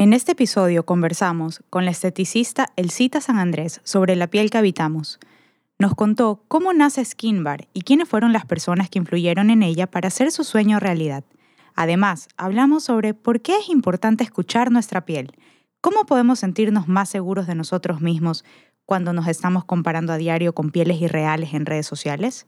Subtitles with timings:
[0.00, 5.20] En este episodio conversamos con la esteticista Elcita San Andrés sobre la piel que habitamos.
[5.78, 10.08] Nos contó cómo nace Skinbar y quiénes fueron las personas que influyeron en ella para
[10.08, 11.22] hacer su sueño realidad.
[11.74, 15.32] Además, hablamos sobre por qué es importante escuchar nuestra piel,
[15.82, 18.42] cómo podemos sentirnos más seguros de nosotros mismos
[18.86, 22.46] cuando nos estamos comparando a diario con pieles irreales en redes sociales,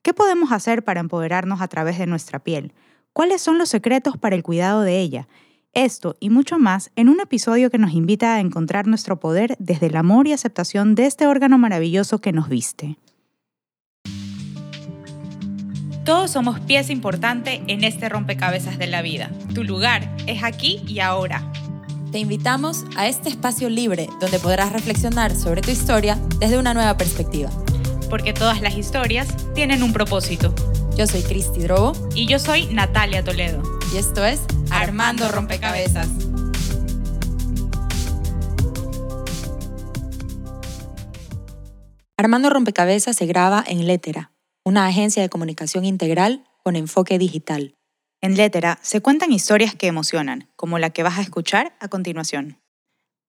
[0.00, 2.72] qué podemos hacer para empoderarnos a través de nuestra piel,
[3.12, 5.28] cuáles son los secretos para el cuidado de ella
[5.74, 9.86] esto y mucho más en un episodio que nos invita a encontrar nuestro poder desde
[9.86, 12.96] el amor y aceptación de este órgano maravilloso que nos viste.
[16.04, 19.30] Todos somos pieza importante en este rompecabezas de la vida.
[19.54, 21.50] Tu lugar es aquí y ahora.
[22.12, 26.96] Te invitamos a este espacio libre donde podrás reflexionar sobre tu historia desde una nueva
[26.96, 27.50] perspectiva.
[28.10, 30.54] Porque todas las historias tienen un propósito.
[30.96, 31.92] Yo soy Cristi Drobo.
[32.14, 33.62] Y yo soy Natalia Toledo.
[33.94, 34.40] Y esto es
[34.72, 36.08] Armando Rompecabezas.
[42.16, 44.32] Armando Rompecabezas se graba en Letera,
[44.64, 47.76] una agencia de comunicación integral con enfoque digital.
[48.20, 52.58] En Letera se cuentan historias que emocionan, como la que vas a escuchar a continuación.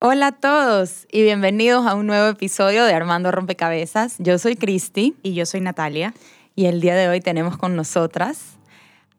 [0.02, 4.16] Hola a todos y bienvenidos a un nuevo episodio de Armando Rompecabezas.
[4.18, 5.16] Yo soy Cristi.
[5.22, 6.16] Y yo soy Natalia.
[6.56, 8.58] Y el día de hoy tenemos con nosotras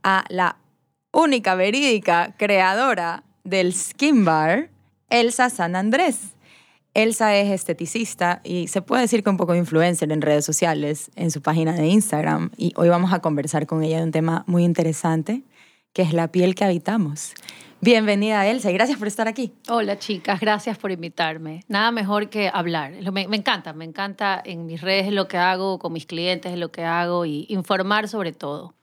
[0.02, 0.56] a la
[1.16, 4.68] única verídica creadora del Skin Bar,
[5.08, 6.34] Elsa San Andrés.
[6.92, 11.30] Elsa es esteticista y se puede decir que un poco influencer en redes sociales, en
[11.30, 12.50] su página de Instagram.
[12.58, 15.42] Y hoy vamos a conversar con ella de un tema muy interesante,
[15.94, 17.32] que es la piel que habitamos.
[17.80, 19.54] Bienvenida, Elsa, y gracias por estar aquí.
[19.70, 21.62] Hola, chicas, gracias por invitarme.
[21.66, 22.92] Nada mejor que hablar.
[23.10, 26.58] Me, me, encanta, me encanta en mis redes lo que hago, con mis clientes es
[26.58, 28.74] lo que hago y informar sobre todo.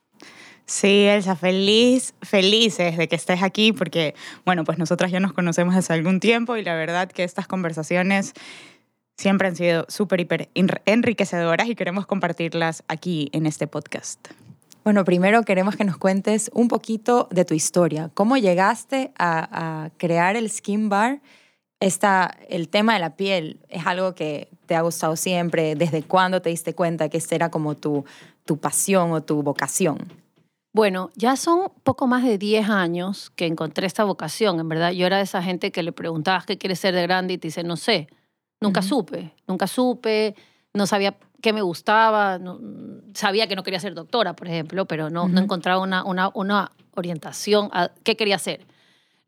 [0.66, 5.76] Sí, Elsa, feliz, felices de que estés aquí porque, bueno, pues nosotras ya nos conocemos
[5.76, 8.34] hace algún tiempo y la verdad que estas conversaciones
[9.18, 10.50] siempre han sido súper, hiper
[10.86, 14.28] enriquecedoras y queremos compartirlas aquí en este podcast.
[14.84, 18.10] Bueno, primero queremos que nos cuentes un poquito de tu historia.
[18.14, 21.22] ¿Cómo llegaste a, crear el Skin Bar?
[21.80, 25.76] Esta, el tema de la piel es algo que te ha gustado siempre.
[25.76, 28.06] ¿Desde cuándo te diste cuenta que esta era como tu,
[28.46, 30.23] tu pasión o tu vocación?
[30.74, 34.92] Bueno, ya son poco más de 10 años que encontré esta vocación, en verdad.
[34.92, 37.48] Yo era de esa gente que le preguntabas qué quieres ser de grande y te
[37.48, 38.08] dice, no sé.
[38.60, 40.36] Nunca supe, nunca supe,
[40.74, 42.40] no sabía qué me gustaba,
[43.14, 46.72] sabía que no quería ser doctora, por ejemplo, pero no, no encontraba una, una, una
[46.96, 48.66] orientación a qué quería hacer.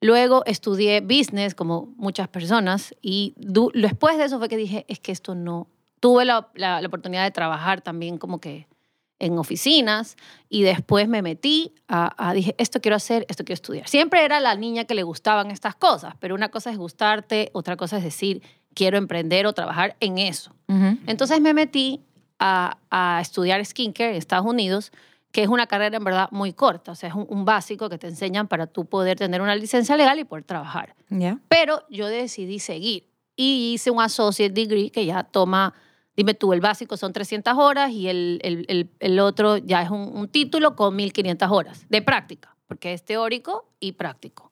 [0.01, 3.35] Luego estudié business, como muchas personas, y
[3.73, 5.67] después de eso fue que dije, es que esto no...
[5.99, 8.67] Tuve la, la, oportunidad de trabajar también como que
[9.19, 10.17] en oficinas
[10.49, 13.87] y después me metí a, a, dije, esto quiero hacer, esto quiero estudiar.
[13.87, 17.77] Siempre era la niña que le gustaban estas cosas, pero una cosa es gustarte, otra
[17.77, 18.41] cosa es decir,
[18.73, 20.51] quiero emprender o trabajar en eso.
[21.07, 22.01] Entonces me metí
[22.39, 24.91] a, a, estudiar skincare en Estados Unidos,
[25.31, 28.07] que es una carrera en verdad muy corta, o sea, es un, básico que te
[28.07, 30.95] enseñan para tú poder tener una licencia legal y poder trabajar.
[31.49, 35.73] Pero yo decidí seguir y hice un associate degree que ya toma,
[36.15, 40.11] dime tú, el básico son 300 horas y el, el, el, otro ya es un,
[40.15, 44.51] un título con 1500 horas de práctica, porque es teórico y práctico.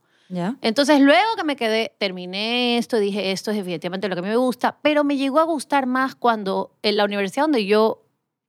[0.61, 4.29] Entonces, luego que me quedé, terminé esto, dije, esto es definitivamente lo que a mí
[4.29, 8.03] me gusta, pero me llegó a gustar más cuando en la universidad donde yo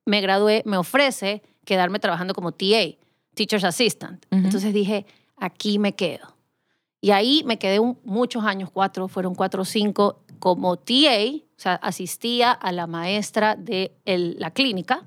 [0.07, 2.97] me gradué me ofrece quedarme trabajando como TA,
[3.35, 4.25] Teacher's Assistant.
[4.31, 6.37] Entonces dije, aquí me quedo.
[7.01, 11.21] Y ahí me quedé muchos años, cuatro, fueron cuatro o cinco, como TA,
[11.65, 15.05] sea, asistía a la maestra de la clínica.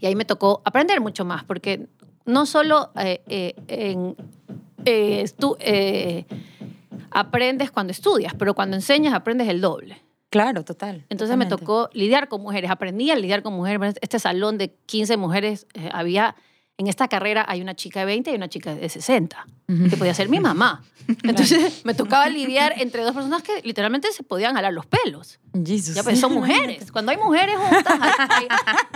[0.00, 1.88] Y ahí me tocó aprender mucho más, porque
[2.26, 4.16] no solo eh, eh, en
[4.84, 5.56] eh, tú,
[7.10, 10.02] aprendes cuando estudias, pero cuando enseñas aprendes el doble.
[10.30, 11.04] Claro, total.
[11.10, 13.94] Entonces me tocó lidiar con mujeres, aprendí a lidiar con mujeres.
[14.00, 16.34] Este salón de 15 mujeres había
[16.76, 19.46] en esta carrera hay una chica de 20 y una chica de 60,
[19.88, 20.82] que podía ser mi mamá.
[21.22, 25.38] Entonces me tocaba lidiar entre dos personas que literalmente se podían jalar los pelos.
[25.52, 25.94] Jesus.
[25.94, 26.90] Ya, pues son mujeres.
[26.90, 28.00] Cuando hay mujeres juntas,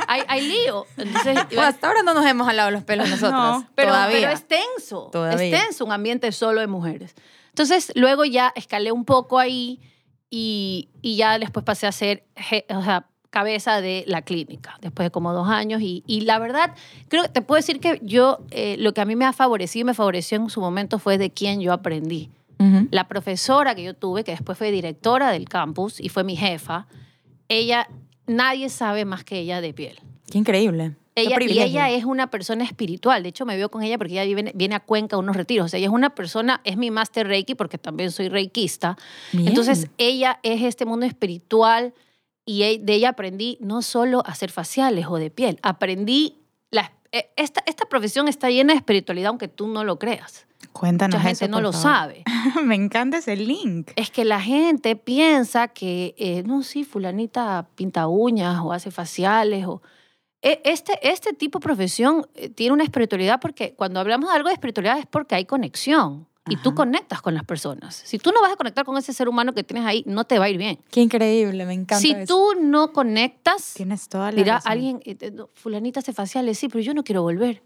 [0.09, 0.87] hay, hay, lío.
[0.97, 3.65] Entonces, hasta ahora no nos hemos jalado los pelos nosotros.
[3.75, 4.19] pero, todavía.
[4.19, 5.11] pero es tenso.
[5.31, 7.15] Es tenso un ambiente solo de mujeres.
[7.51, 9.81] Entonces, luego ya escalé un poco ahí
[10.31, 12.27] y, y ya después pasé a ser,
[12.71, 15.83] o sea, cabeza de la clínica, después de como dos años.
[15.83, 16.75] Y, y la verdad,
[17.09, 19.83] creo que te puedo decir que yo, eh, lo que a mí me ha favorecido
[19.83, 22.31] y me favoreció en su momento fue de quién yo aprendí.
[22.91, 26.89] La profesora que yo tuve, que después fue directora del campus y fue mi jefa,
[27.49, 27.89] ella,
[28.27, 29.97] nadie sabe más que ella de piel.
[30.29, 30.97] Qué increíble.
[31.15, 31.67] Qué Ella, y privilegio.
[31.69, 33.23] ella es una persona espiritual.
[33.23, 35.67] De hecho, me veo con ella porque ella viene, viene a Cuenca a unos retiros.
[35.67, 38.97] O sea, ella es una persona, es mi máster Reiki porque también soy reikista.
[39.33, 39.47] Bien.
[39.49, 41.95] Entonces, ella es este mundo espiritual
[42.49, 46.39] y e- de ella aprendí no solo a hacer faciales o de piel, aprendí,
[46.71, 50.47] la, eh, esta, esta profesión está llena de espiritualidad aunque tú no lo creas.
[50.73, 51.83] Cuéntanos Mucha gente eso, no lo favor.
[51.83, 52.25] sabe.
[52.65, 53.91] Me encanta ese link.
[53.97, 59.67] Es que la gente piensa que, eh, no, sí, fulanita pinta uñas o hace faciales
[59.67, 59.83] o...
[60.41, 64.49] E- Este, este tipo de profesión eh, tiene una espiritualidad porque cuando hablamos de algo
[64.49, 66.77] de espiritualidad es porque hay conexión y tú Ajá.
[66.77, 67.95] conectas con las personas.
[68.05, 70.39] Si tú no vas a conectar con ese ser humano que tienes ahí, no te
[70.39, 70.79] va a ir bien.
[70.91, 72.27] Qué increíble, me encanta Si eso.
[72.55, 74.73] tú no conectas, Tienes toda la dirá razón.
[74.73, 77.63] alguien, eh, eh, fulanita hace faciales, sí, pero yo no quiero volver.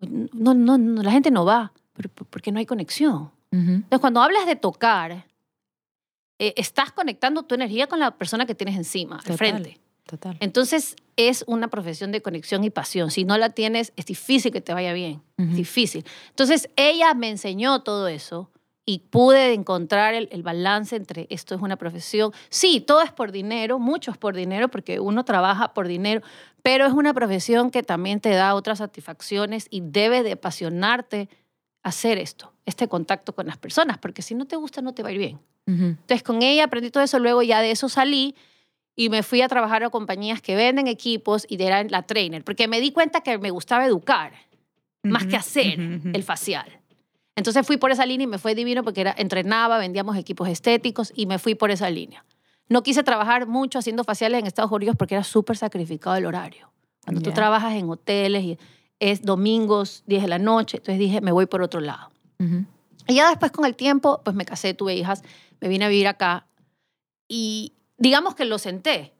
[0.00, 1.72] No, no, no, la gente no va,
[2.30, 3.30] porque no hay conexión.
[3.52, 3.70] Ujú.
[3.72, 5.26] Entonces, cuando hablas de tocar,
[6.38, 9.36] eh, estás conectando tu energía con la persona que tienes encima, al Total.
[9.36, 9.78] frente.
[10.10, 10.36] Total.
[10.40, 13.12] Entonces, es una profesión de conexión y pasión.
[13.12, 15.22] Si no la tienes, es difícil que te vaya bien.
[15.38, 15.50] Ujú.
[15.50, 16.04] Es difícil.
[16.30, 18.50] Entonces, ella me enseñó todo eso
[18.84, 22.32] y pude encontrar el, el balance entre esto es una profesión.
[22.48, 26.22] Sí, todo es por dinero, mucho es por dinero, porque uno trabaja por dinero,
[26.64, 31.28] pero es una profesión que también te da otras satisfacciones y debe de apasionarte
[31.84, 35.10] hacer esto, este contacto con las personas, porque si no te gusta, no te va
[35.10, 35.40] a ir bien.
[35.68, 35.84] Ujú.
[35.84, 38.34] Entonces con ella aprendí todo eso, luego ya de eso salí
[39.00, 42.68] y me fui a trabajar a compañías que venden equipos y era la trainer, porque
[42.68, 44.30] me di cuenta que me gustaba educar
[45.02, 45.78] más que hacer
[46.12, 46.66] el facial.
[47.34, 51.14] Entonces fui por esa línea y me fue divino porque era, entrenaba, vendíamos equipos estéticos
[51.16, 52.26] y me fui por esa línea.
[52.68, 56.70] No quise trabajar mucho haciendo faciales en Estados Unidos porque era súper sacrificado el horario.
[57.02, 57.34] Cuando tú Ya.
[57.36, 58.58] trabajas en hoteles y
[58.98, 62.10] es domingos, 10 de la noche, entonces dije, me voy por otro lado.
[63.08, 65.22] Y ya después con el tiempo, pues me casé, tuve hijas,
[65.58, 66.46] me vine a vivir acá
[67.28, 69.14] y digamos que lo senté.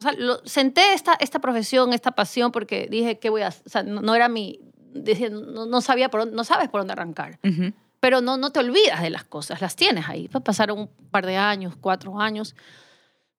[0.00, 3.62] O sea, lo, senté esta, esta profesión, esta pasión, porque dije, ¿qué voy a hacer?
[3.66, 4.60] O sea, no, no era mi...
[4.92, 7.38] decía, no, no sabía por dónde, no sabes por dónde arrancar.
[7.42, 7.72] Ujú.
[8.00, 10.28] Pero no, no te olvidas de las cosas, las tienes ahí.
[10.28, 12.54] Pues pasaron un par de años, cuatro años.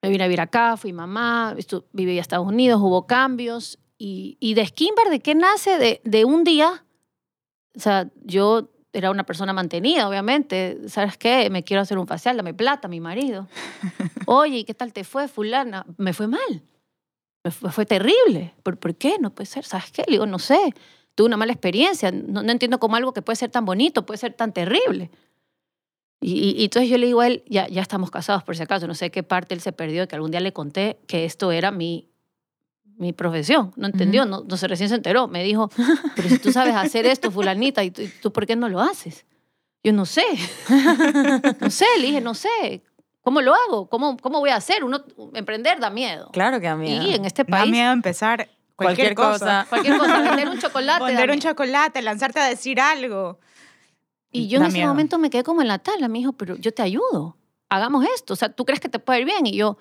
[0.02, 1.56] Me vine a vivir acá, fui mamá,
[1.92, 3.78] viví en Estados Unidos, hubo cambios.
[3.98, 5.78] Y, y de Skimber, ¿de qué nace?
[5.78, 6.86] De, de un día,
[7.76, 10.78] o sea, yo era una persona mantenida, obviamente.
[10.88, 11.50] ¿Sabes qué?
[11.50, 13.48] Me quiero hacer un facial, dame plata, mi marido.
[14.26, 15.86] Oye, ¿y qué tal te fue, fulana?
[15.98, 16.62] Me fue mal.
[17.44, 18.54] Me fue, fue terrible.
[18.64, 19.18] ¿Por, ¿Por qué?
[19.20, 19.64] No puede ser.
[19.66, 20.04] ¿Sabes qué?
[20.08, 20.58] Le digo, no sé.
[21.14, 22.12] Tuve una mala experiencia.
[22.12, 25.12] No, no entiendo cómo algo que puede ser tan bonito puede ser tan terrible.
[26.22, 28.64] Y, y- y entonces yo le digo a él, ya, ya estamos casados por si
[28.64, 31.52] acaso, no sé qué parte él se perdió, que algún día le conté que esto
[31.52, 32.10] era mi,
[32.98, 33.72] mi profesión.
[33.76, 35.28] No entendió, no, no se recién se enteró.
[35.28, 35.70] Me dijo,
[36.16, 38.80] pero si tú sabes hacer esto, fulanita, ¿y tú, y tú por qué no lo
[38.82, 39.26] haces?
[39.84, 40.24] Yo no sé.
[41.60, 42.84] no sé, le dije, no sé.
[43.22, 43.88] ¿Cómo lo hago?
[43.90, 44.84] ¿Cómo, cómo voy a hacer?
[44.84, 45.04] Uno,
[45.34, 46.30] emprender da miedo.
[46.32, 46.90] Claro que a mí.
[46.96, 49.66] Y en este Da país, miedo empezar cualquier, Cualquier cosa.
[49.70, 51.00] cualquier cosa, vender un chocolate.
[51.04, 51.50] da Poner un miedo.
[51.50, 53.40] chocolate, lanzarte a decir algo.
[54.32, 54.90] Y yo en Da ese miedo.
[54.90, 56.08] momento me quedé como en la tabla.
[56.08, 57.38] Me dijo, pero yo te ayudo.
[57.70, 58.34] Hagamos esto.
[58.34, 59.46] O sea, ¿tú crees que te puede ir bien?
[59.48, 59.78] Y yo,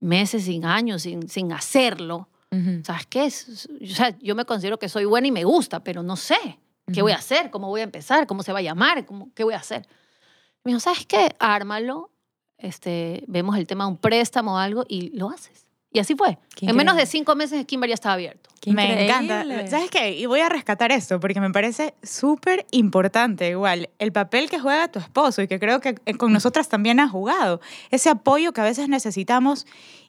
[0.00, 2.28] meses, sin años, sin, sin hacerlo.
[2.50, 2.82] Ujú.
[2.84, 3.24] ¿Sabes qué?
[3.26, 6.58] Es- O sea, yo me considero que soy buena y me gusta, pero no sé.
[6.92, 7.50] ¿Qué voy a hacer?
[7.50, 8.28] ¿Cómo voy a empezar?
[8.28, 9.04] ¿Cómo se va a llamar?
[9.06, 9.86] ¿Cómo, ¿Qué voy a hacer?
[10.62, 11.34] Me dijo, ¿sabes qué?
[11.40, 12.10] Ármalo.
[12.58, 15.65] Este, vemos el tema de un préstamo o algo y lo haces.
[15.92, 16.38] Y así fue.
[16.54, 18.50] Qué en menos de cinco meses, Kimber ya estaba abierto.
[18.60, 19.44] Qué me encanta.
[19.68, 20.10] ¿Sabes qué?
[20.10, 24.88] Y voy a rescatar esto porque me parece súper importante igual el papel que juega
[24.88, 27.60] tu esposo y que creo que con nosotras también ha jugado.
[27.90, 29.66] Ese apoyo que a veces necesitamos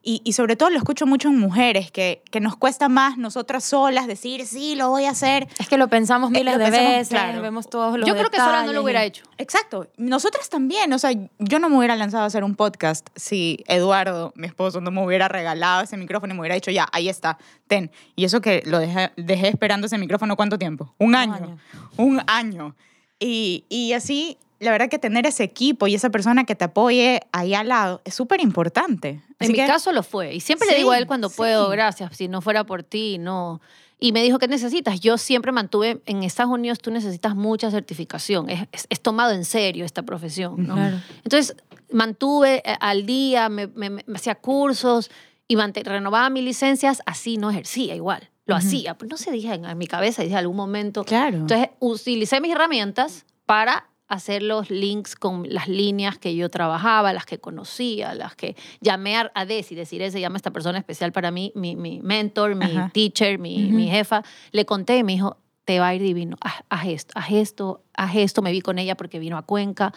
[0.07, 3.65] y, y sobre todo lo escucho mucho en mujeres que, que nos cuesta más nosotras
[3.65, 5.49] solas decir sí, lo voy a hacer.
[5.59, 7.41] Es que lo pensamos miles lo de pensamos, veces, claro.
[7.41, 9.25] vemos todos los Yo creo que sola no detalles lo hubiera hecho.
[9.37, 9.89] Exacto.
[9.97, 10.93] Nosotras también.
[10.93, 14.79] O sea, yo no me hubiera lanzado a hacer un podcast si Eduardo, mi esposo,
[14.79, 17.37] no me hubiera regalado ese micrófono y me hubiera dicho, ya, ahí está,
[17.67, 17.91] ten.
[18.15, 20.95] Y eso que lo dejé, dejé esperando ese micrófono, ¿cuánto tiempo?
[20.99, 21.33] Un año.
[21.33, 21.57] año.
[21.97, 22.77] Un año.
[23.19, 27.21] Y, y así, la verdad que tener ese equipo y esa persona que te apoye
[27.31, 29.21] ahí al lado es súper importante.
[29.39, 30.33] En mi que- caso lo fue.
[30.33, 31.35] Y siempre Sí, le digo a él cuando sí.
[31.37, 33.61] puedo, gracias, si no fuera por ti, no.
[33.99, 34.99] Y me dijo, ¿qué necesitas?
[34.99, 38.49] Yo siempre mantuve, en Estados Unidos tú necesitas mucha certificación.
[38.49, 40.67] Es, es- es tomado en serio esta profesión.
[40.67, 40.75] ¿no?
[40.75, 40.97] Claro.
[41.23, 41.55] Entonces,
[41.91, 45.09] mantuve eh, al día, me, me- me hacía cursos
[45.47, 48.29] y renovaba mis licencias, así no ejercía igual.
[48.45, 48.65] Lo Ujú.
[48.67, 48.97] hacía.
[48.97, 51.03] Pues no se dije en, en mi cabeza, dije en algún momento.
[51.03, 51.37] Claro.
[51.37, 57.25] Entonces, utilicé mis herramientas para hacer los links con las líneas que yo trabajaba, las
[57.25, 61.29] que conocía, las que llamé a, a Desi, decir, se llama esta persona especial para
[61.31, 62.89] mí, mi, mi mentor, mi Ajá.
[62.93, 64.23] teacher, mi, mi jefa.
[64.51, 67.83] Le conté y me dijo, te va a ir divino, haz, haz esto, haz esto,
[67.93, 68.41] haz esto.
[68.41, 69.93] Me vi con ella porque vino a Cuenca.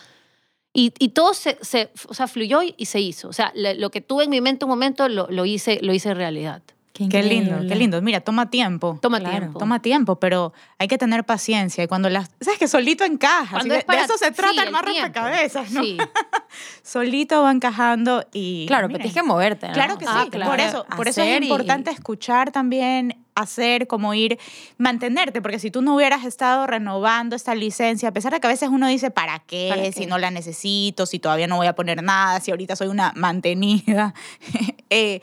[0.73, 3.29] Y, y todo se, se- o sea, fluyó y, y se hizo.
[3.29, 5.93] O sea, le- lo que tuve en mi mente un momento lo, lo, hice, lo
[5.95, 6.63] hice realidad.
[6.93, 8.03] Qué Qué lindo, qué lindo.
[8.03, 8.99] Mira, toma tiempo.
[9.01, 9.39] Toma Claro.
[9.39, 9.59] tiempo.
[9.61, 11.85] Toma tiempo, pero hay que tener paciencia.
[11.85, 12.31] Y cuando las.
[12.41, 13.57] ¿Sabes que solito encaja?
[13.59, 14.83] Cuando es de- para- de eso se trata sí, el tiempo.
[14.87, 15.83] rompecabezas, ¿no?
[15.85, 15.97] Sí.
[16.83, 18.67] Solito va encajando y.
[18.67, 19.69] Claro, pero tienes que moverte.
[19.69, 19.73] ¿no?
[19.73, 20.51] Claro que sea, sí, claro.
[20.51, 24.39] por eso, por eso es y- importante escuchar también, hacer, como ir,
[24.77, 28.51] mantenerte, porque si tú no hubieras estado renovando esta licencia, a pesar de que a
[28.51, 29.69] veces uno dice, ¿para qué?
[29.71, 29.93] ¿Para qué?
[29.93, 33.13] Si no la necesito, si todavía no voy a poner nada, si ahorita soy una
[33.15, 34.13] mantenida.
[34.93, 35.21] Eh,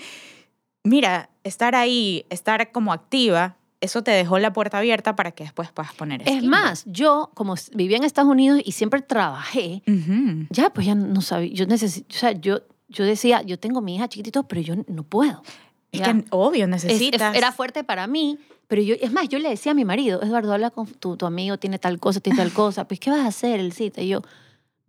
[0.87, 5.71] mira, estar ahí, estar como activa, eso te dejó la puerta abierta para que después
[5.71, 6.49] puedas poner Es skin.
[6.49, 10.47] más, yo como vivía en Estados Unidos y siempre trabajé, Ujú.
[10.49, 13.95] ya pues ya no sabía, yo necesito, o sea, yo, yo decía, yo tengo mi
[13.95, 15.43] hija chiquitito, pero yo no puedo.
[15.91, 16.05] Es Ya.
[16.13, 17.35] que obvio, Es- es- necesitas.
[17.35, 20.53] era fuerte para mí, pero yo, es más, yo le decía a mi marido, Eduardo,
[20.53, 23.27] habla con tu, tu amigo, tiene tal cosa, tiene tal cosa, pues ¿qué vas a
[23.27, 24.01] hacer, el cita?
[24.01, 24.21] Y yo,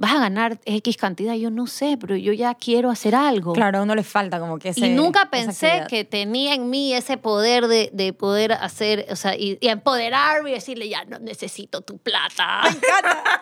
[0.01, 3.53] vas a ganar X cantidad, yo no sé, pero yo ya quiero hacer algo.
[3.53, 6.95] Claro, a uno le falta como que ese, y nunca pensé que tenía en mí
[6.95, 11.19] ese poder de, de poder hacer, o sea, y, y empoderarme y decirle, ya no
[11.19, 12.63] necesito tu plata.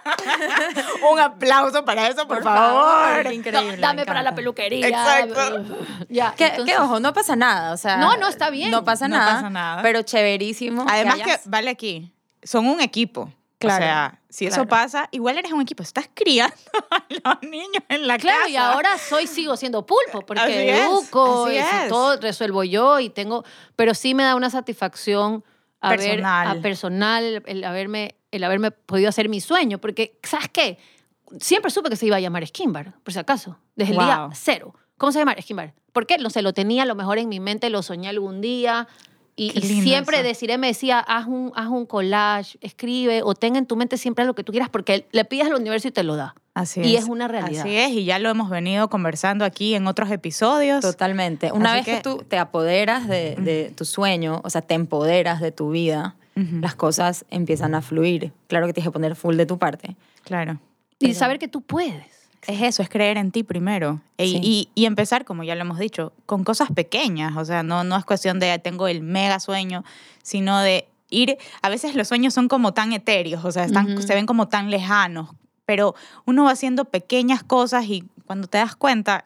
[1.12, 2.82] Un aplauso para eso, por, Por favor.
[2.84, 3.76] favor, qué No, increíble.
[3.78, 4.36] dame me para la encanta.
[4.36, 4.88] peluquería.
[4.88, 5.64] Exacto.
[6.08, 7.96] Ya, Que, entonces- que, ojo, no pasa nada, o sea.
[7.98, 8.70] No, no, está bien.
[8.70, 9.82] No pasa, No nada, pasa nada.
[9.82, 10.84] Pero chéverísimo.
[10.88, 13.30] Además que, hayas- vale aquí, son un equipo.
[13.58, 14.68] Claro, O sea, si eso claro.
[14.68, 15.82] pasa, igual eres un equipo.
[15.82, 16.54] Estás criando
[16.90, 17.04] a
[17.40, 18.50] los niños en la Claro, casa.
[18.50, 23.44] y ahora soy, sigo siendo pulpo, porque educo, y si todo resuelvo yo y tengo,
[23.76, 25.42] pero sí me da una satisfacción
[25.80, 26.58] haber, Personal.
[26.58, 30.78] a personal el haberme, el haberme podido hacer mi sueño, porque, ¿sabes qué?
[31.40, 34.30] Siempre supe que se iba a llamar Skinbar, por si acaso, desde el día Wow.
[34.34, 34.74] cero.
[34.98, 35.74] ¿Cómo se llama Skinbar?
[35.92, 36.18] ¿Por qué?
[36.18, 38.86] No sé, lo tenía a lo mejor en mi mente, lo soñé algún día.
[39.38, 40.26] Y, siempre eso.
[40.26, 44.24] deciré, me decía, haz un, haz un collage, escribe o ten en tu mente siempre
[44.24, 46.34] lo que tú quieras, porque le pides al universo y te lo da.
[46.54, 47.02] Así y es.
[47.04, 47.60] es una realidad.
[47.60, 50.80] Así es, y ya lo hemos venido conversando aquí en otros episodios.
[50.80, 51.52] Totalmente.
[51.52, 54.72] Una Así vez que, que- tú te apoderas de, de tu sueño, o sea, te
[54.72, 58.32] empoderas de tu vida, las cosas empiezan a fluir.
[58.46, 59.96] Claro que tienes que poner full de tu parte.
[60.24, 60.58] Claro.
[60.98, 62.25] Y saber que tú puedes.
[62.46, 64.00] Es eso, es creer en ti primero.
[64.18, 64.40] E- Sí.
[64.42, 67.36] Y, y empezar, como ya lo hemos dicho, con cosas pequeñas.
[67.36, 69.84] O sea, no, no es cuestión de tengo el mega sueño,
[70.22, 71.38] sino de ir.
[71.62, 74.02] A veces los sueños son como tan etéreos, o sea, están, Ujú.
[74.02, 75.30] se ven como tan lejanos.
[75.64, 79.24] Pero uno va haciendo pequeñas cosas y cuando te das cuenta,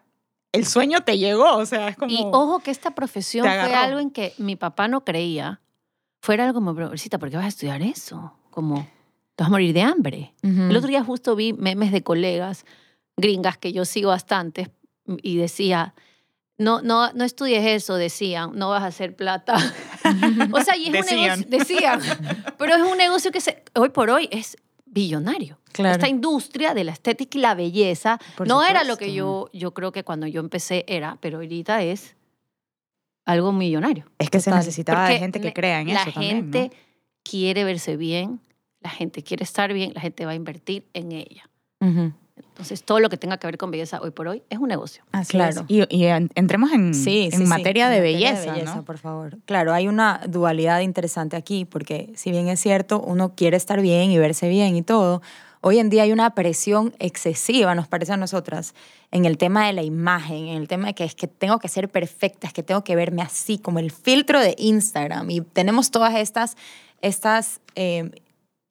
[0.52, 1.56] el sueño te llegó.
[1.56, 2.10] O sea, es como.
[2.10, 5.60] Y ojo que esta profesión fue algo en que mi papá no creía.
[6.22, 8.34] Fuera algo como, pobrecita, ¿por qué vas a estudiar eso?
[8.50, 8.86] Como,
[9.36, 10.32] te vas a morir de hambre.
[10.42, 12.64] El otro día justo vi memes de colegas
[13.20, 14.70] gringas que yo sigo bastante
[15.22, 15.94] y decía,
[16.58, 19.56] no, no, no estudies eso, decían, no vas a hacer plata.
[20.52, 21.40] o sea, y es Decían.
[21.44, 22.00] un negocio, decían,
[22.58, 25.58] pero es un negocio que se, hoy por hoy es billonario.
[25.72, 25.92] Claro.
[25.94, 29.50] Esta industria de la estética y la belleza Por no era lo que supuesto.
[29.52, 32.16] yo, yo creo que cuando yo empecé era, pero ahorita es
[33.24, 34.04] algo millonario.
[34.18, 34.58] es que se Total.
[34.58, 36.50] necesitaba de gente que crea en la eso también.
[36.50, 36.58] ¿no?
[36.58, 36.76] gente
[37.22, 38.40] quiere verse bien,
[38.80, 41.48] la gente quiere estar bien, la gente va a invertir en ella.
[41.80, 42.12] Ujú.
[42.48, 45.02] Entonces, todo lo que tenga que ver con belleza hoy por hoy es un negocio.
[45.12, 45.60] Así Claro.
[45.60, 45.64] es.
[45.68, 47.44] Y, y en- entremos en, Sí, en sí, sí.
[47.44, 48.84] materia de En belleza, ¿no?
[48.84, 49.38] por favor.
[49.46, 54.10] Claro, hay una dualidad interesante aquí, porque si bien es cierto, uno quiere estar bien
[54.10, 55.22] y verse bien y todo,
[55.62, 58.74] hoy en día hay una presión excesiva, nos parece a nosotras,
[59.10, 61.68] en el tema de la imagen, en el tema de que es que tengo que
[61.68, 65.28] ser perfecta, es que tengo que verme así, como el filtro de Instagram.
[65.30, 66.56] Y tenemos todas estas,
[67.02, 68.10] estas eh,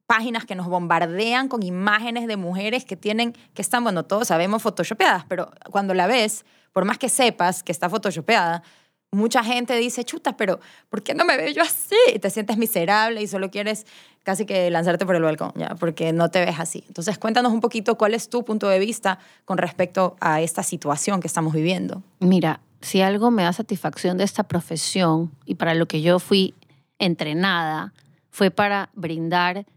[0.10, 4.64] páginas que nos bombardean con imágenes de mujeres que tienen, que están, bueno, todos sabemos
[4.64, 8.64] photoshopeadas, pero cuando la ves, por más que sepas que está photoshopeada,
[9.12, 11.94] mucha gente dice, chuta, pero ¿por qué no me veo yo así?
[12.12, 13.86] Y te sientes miserable y solo quieres
[14.24, 15.76] casi que lanzarte por el balcón, ¿ya?
[15.76, 16.84] Porque no te ves así.
[16.88, 21.20] Entonces, cuéntanos un poquito cuál es tu punto de vista con respecto a esta situación
[21.22, 22.02] que estamos viviendo.
[22.18, 26.56] Mira, si algo me da satisfacción de esta profesión y para lo que yo fui
[26.98, 27.94] entrenada,
[28.32, 29.68] fue para brindar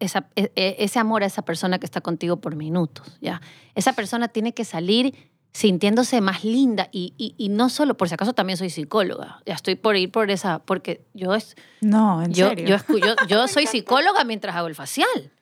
[0.00, 3.40] esa- e- e- ese amor a esa persona que está contigo por minutos, ¿ya?
[3.74, 5.14] Esa persona tiene que salir
[5.52, 9.54] sintiéndose más linda y, y- y no solo, por si acaso también soy psicóloga, ya
[9.54, 12.66] estoy por ir por esa, porque yo, es, No, en yo, serio.
[12.68, 15.32] yo, escu- yo, yo soy psicóloga mientras hago el facial.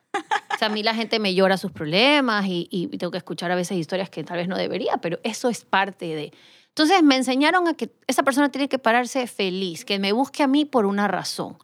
[0.55, 3.51] O sea, a mí la gente me llora sus problemas y, y tengo que escuchar
[3.51, 6.33] a veces historias que tal vez no debería, pero eso es parte de...
[6.69, 10.47] Entonces me enseñaron a que esa persona tiene que pararse feliz, que me busque a
[10.47, 11.57] mí por una razón.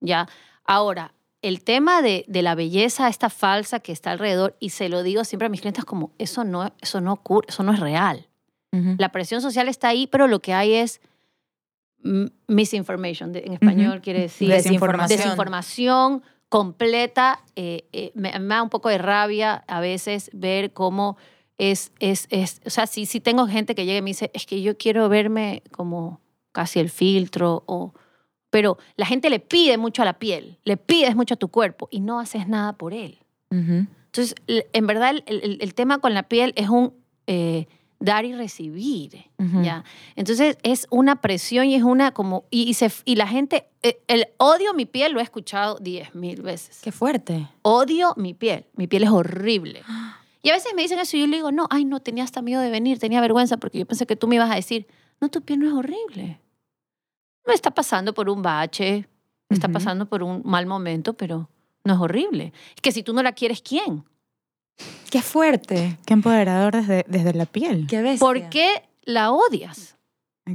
[0.00, 0.28] ¿ya?
[0.66, 1.14] Ahora,
[1.46, 5.24] el tema de, de la belleza, esta falsa que está alrededor, y se lo digo
[5.24, 8.26] siempre a mis clientes como, eso no, eso no ocurre, eso no es real.
[8.98, 11.00] La presión social está ahí, pero lo que hay es
[12.48, 15.18] misinformation, de- en español quiere decir Desinformación.
[15.20, 17.40] desinformación completa.
[17.56, 21.16] eh, eh, me, me da un poco de rabia a veces ver cómo
[21.56, 24.44] es, es, es o sea, sí, sí tengo gente que llega y me dice, es
[24.46, 26.20] que yo quiero verme como
[26.52, 27.94] casi el filtro, o,
[28.54, 31.88] pero la gente le pide mucho a la piel, le pides mucho a tu cuerpo
[31.90, 33.18] y no haces nada por él.
[33.50, 33.88] Ujú.
[34.06, 36.94] Entonces, l- en verdad, el, el- el tema con la piel es un
[37.26, 37.66] eh,
[37.98, 39.62] dar y recibir, Ujú.
[39.64, 39.82] ¿ya?
[40.14, 42.44] Entonces, es una presión y es una como...
[42.48, 43.66] Y, y se, y la gente...
[43.82, 46.78] eh, El odio mi piel lo he escuchado diez mil veces.
[46.80, 47.48] Qué fuerte.
[47.62, 48.66] Odio mi piel.
[48.76, 49.82] Mi piel es horrible.
[50.44, 52.40] Y a veces me dicen eso y yo le digo, no, ay, no, tenía hasta
[52.40, 54.86] miedo de venir, tenía vergüenza porque yo pensé que tú me ibas a decir,
[55.20, 56.38] no, tu piel no es horrible.
[57.46, 59.06] Me está pasando por un bache,
[59.48, 59.74] me está Ujú.
[59.74, 61.48] pasando por un mal momento, pero
[61.84, 62.52] no es horrible.
[62.74, 64.04] Es que si tú no la quieres, ¿quién?
[65.10, 65.98] Qué fuerte.
[66.06, 67.86] Qué empoderador desde, desde la piel.
[67.88, 68.18] Qué bestia.
[68.26, 69.96] ¿Por qué la odias?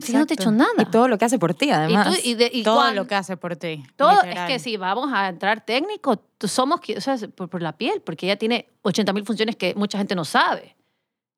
[0.02, 0.74] Si no te he hecho Exacto.
[0.76, 0.88] nada.
[0.88, 2.08] Y todo lo que hace por ti, Y además.
[2.16, 3.84] tú- y de- y Todo cuan- lo que hace por ti.
[3.96, 7.76] todo es que si vamos a entrar técnico, somos que- o sea, por, por la
[7.76, 10.76] piel, porque ella tiene 80 mil funciones que mucha gente no sabe.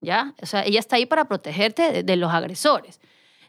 [0.01, 0.33] ¿Ya?
[0.41, 2.99] O sea, ella está ahí para protegerte de, de los agresores.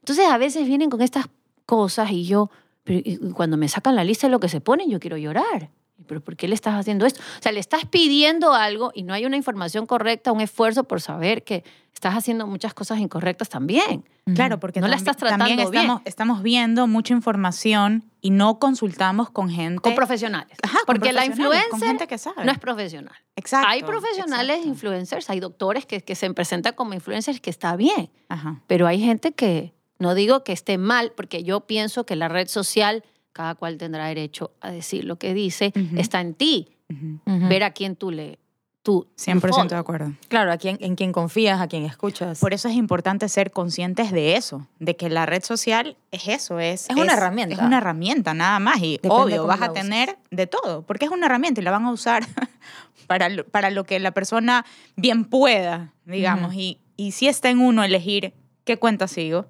[0.01, 1.27] Entonces, a veces vienen con estas
[1.67, 2.51] cosas y yo,
[2.85, 5.17] pero y- y cuando me sacan la lista de lo que se ponen, yo quiero
[5.17, 5.71] llorar.
[6.07, 7.21] ¿Pero por qué le estás haciendo esto?
[7.39, 11.01] O sea, le estás pidiendo algo y no hay una información correcta, un esfuerzo por
[11.01, 11.63] saber que
[11.95, 14.05] estás haciendo muchas cosas incorrectas también.
[14.35, 15.83] Claro, porque No la estás tratando también bien.
[15.83, 19.81] estamos, estamos viendo mucha información y no consultamos con gente.
[19.81, 20.57] Con profesionales.
[20.65, 22.45] Ajá, con porque la profesionales, influencer gente que sabe.
[22.45, 23.15] no es profesional.
[23.37, 23.69] Exacto.
[23.69, 24.69] hay profesionales exacto.
[24.69, 28.61] influencers, hay doctores que, que se presentan como influencers que está bien, Ajá.
[28.67, 32.49] pero hay gente que no digo que esté mal, porque yo pienso que la red
[32.49, 35.99] social, cada cual tendrá derecho a decir lo que dice, Ujú.
[35.99, 37.21] está en ti, Ujú.
[37.25, 37.49] Ujú.
[37.49, 38.39] ver a quién tú le...
[38.85, 40.13] Tú, 100% de acuerdo.
[40.27, 42.41] Claro, a quién, en quién confías, a quién escuchas.
[42.41, 46.59] Por eso es importante ser conscientes de eso, de que la red social es eso,
[46.59, 46.91] es...
[46.91, 47.55] Es una herramienta.
[47.55, 48.79] Es una herramienta, nada más.
[48.79, 49.85] Y Depende obvio, vas a uses.
[49.85, 52.27] tener de todo, porque es una herramienta y la van a usar
[53.07, 54.65] para, lo- para lo que la persona
[54.97, 56.51] bien pueda, digamos.
[56.51, 56.61] Ujú.
[56.61, 58.33] y, y si está en uno elegir
[58.65, 59.47] qué cuenta sigo,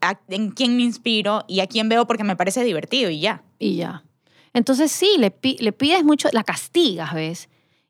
[0.00, 3.42] a- en quién me inspiro y a quién veo porque me parece divertido y ya.
[3.58, 4.04] Y ya.
[4.52, 7.48] Entonces sí, le, pi- le pides mucho, la castigas, ¿ves?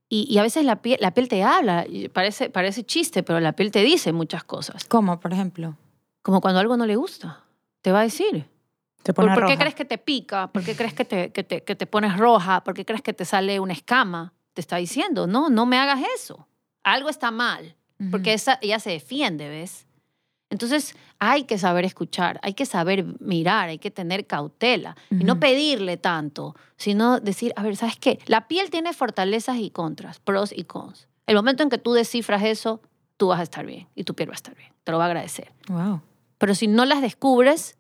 [0.09, 3.53] Y, y a veces la piel, la piel te habla, parece, parece chiste, pero la
[3.53, 4.85] piel te dice muchas cosas.
[4.85, 5.77] ¿Cómo, por ejemplo?
[6.23, 7.45] Como cuando algo no le gusta,
[7.83, 8.47] te va a decir.
[9.03, 9.59] Te ¿Por, pone por qué roja.
[9.61, 10.49] crees que te pica?
[10.53, 12.63] ¿Por qué crees que te, que, te, que te pones roja?
[12.65, 14.33] ¿Por qué crees que te sale una escama?
[14.55, 16.49] Te está diciendo, no, no me hagas eso.
[16.83, 17.77] Algo está mal.
[18.11, 19.86] Porque esa, ella se defiende, ¿ves?
[20.49, 25.41] Entonces hay que saber escuchar, hay que saber mirar, hay que tener cautela y no
[25.41, 28.21] pedirle tanto, sino decir, a ver, ¿sabes qué?
[28.27, 31.09] La piel tiene fortalezas y contras, pros y cons.
[31.27, 32.81] El momento en que tú descifras eso,
[33.17, 35.05] tú vas a estar bien y tu piel va a estar bien, te lo va
[35.05, 35.53] a agradecer.
[35.69, 36.01] Wow.
[36.39, 37.77] Pero si no las descubres,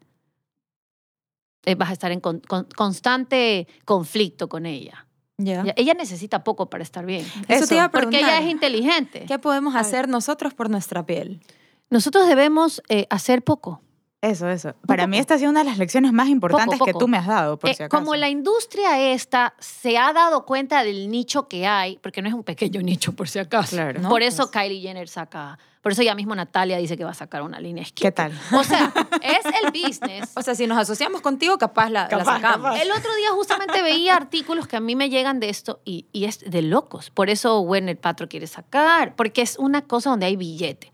[1.65, 5.07] eh, vas a estar en con- con- constante conflicto con ella.
[5.39, 5.63] Ya.
[5.65, 7.25] Ya- Ella necesita poco para estar bien.
[7.49, 8.43] Eso te iba a Porque ella preguntar.
[8.43, 9.25] es inteligente.
[9.29, 11.41] ¿Qué podemos hacer nosotros por nuestra piel?
[11.91, 13.81] Nosotros debemos eh, hacer poco.
[14.23, 14.75] Eso, eso.
[14.87, 15.21] Para mí poco.
[15.21, 16.99] esta ha sido una de las lecciones más importantes que poco.
[17.01, 18.01] tú me has dado, por Eh, si acaso.
[18.03, 22.35] como la industria esta se ha dado cuenta del nicho que hay, porque no es
[22.35, 23.77] un pequeño nicho por si acaso.
[23.77, 24.01] Claro.
[24.01, 24.65] No, por eso pues.
[24.65, 27.85] Kylie Jenner saca, por eso ya mismo Natalia dice que va a sacar una línea
[27.85, 28.03] skin.
[28.03, 28.33] ¿Qué tal?
[28.53, 30.33] O sea, es el business.
[30.35, 32.67] O sea, si nos asociamos contigo, capaz la, la Capaz, sacamos.
[32.71, 32.83] capaz.
[32.83, 36.25] El otro día justamente veía artículos que a mí me llegan de esto y, y
[36.25, 37.11] es de locos.
[37.11, 40.91] Por eso Werner Patro quiere sacar, porque es una cosa donde hay billete.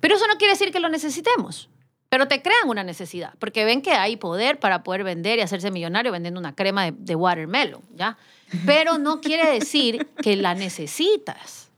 [0.00, 1.68] Pero eso no quiere decir que lo necesitemos.
[2.08, 5.70] Pero te crean una necesidad, porque ven que hay poder para poder vender y hacerse
[5.70, 8.18] millonario vendiendo una crema de, de watermelon, ¿ya?
[8.66, 11.70] Pero no quiere decir que la necesitas.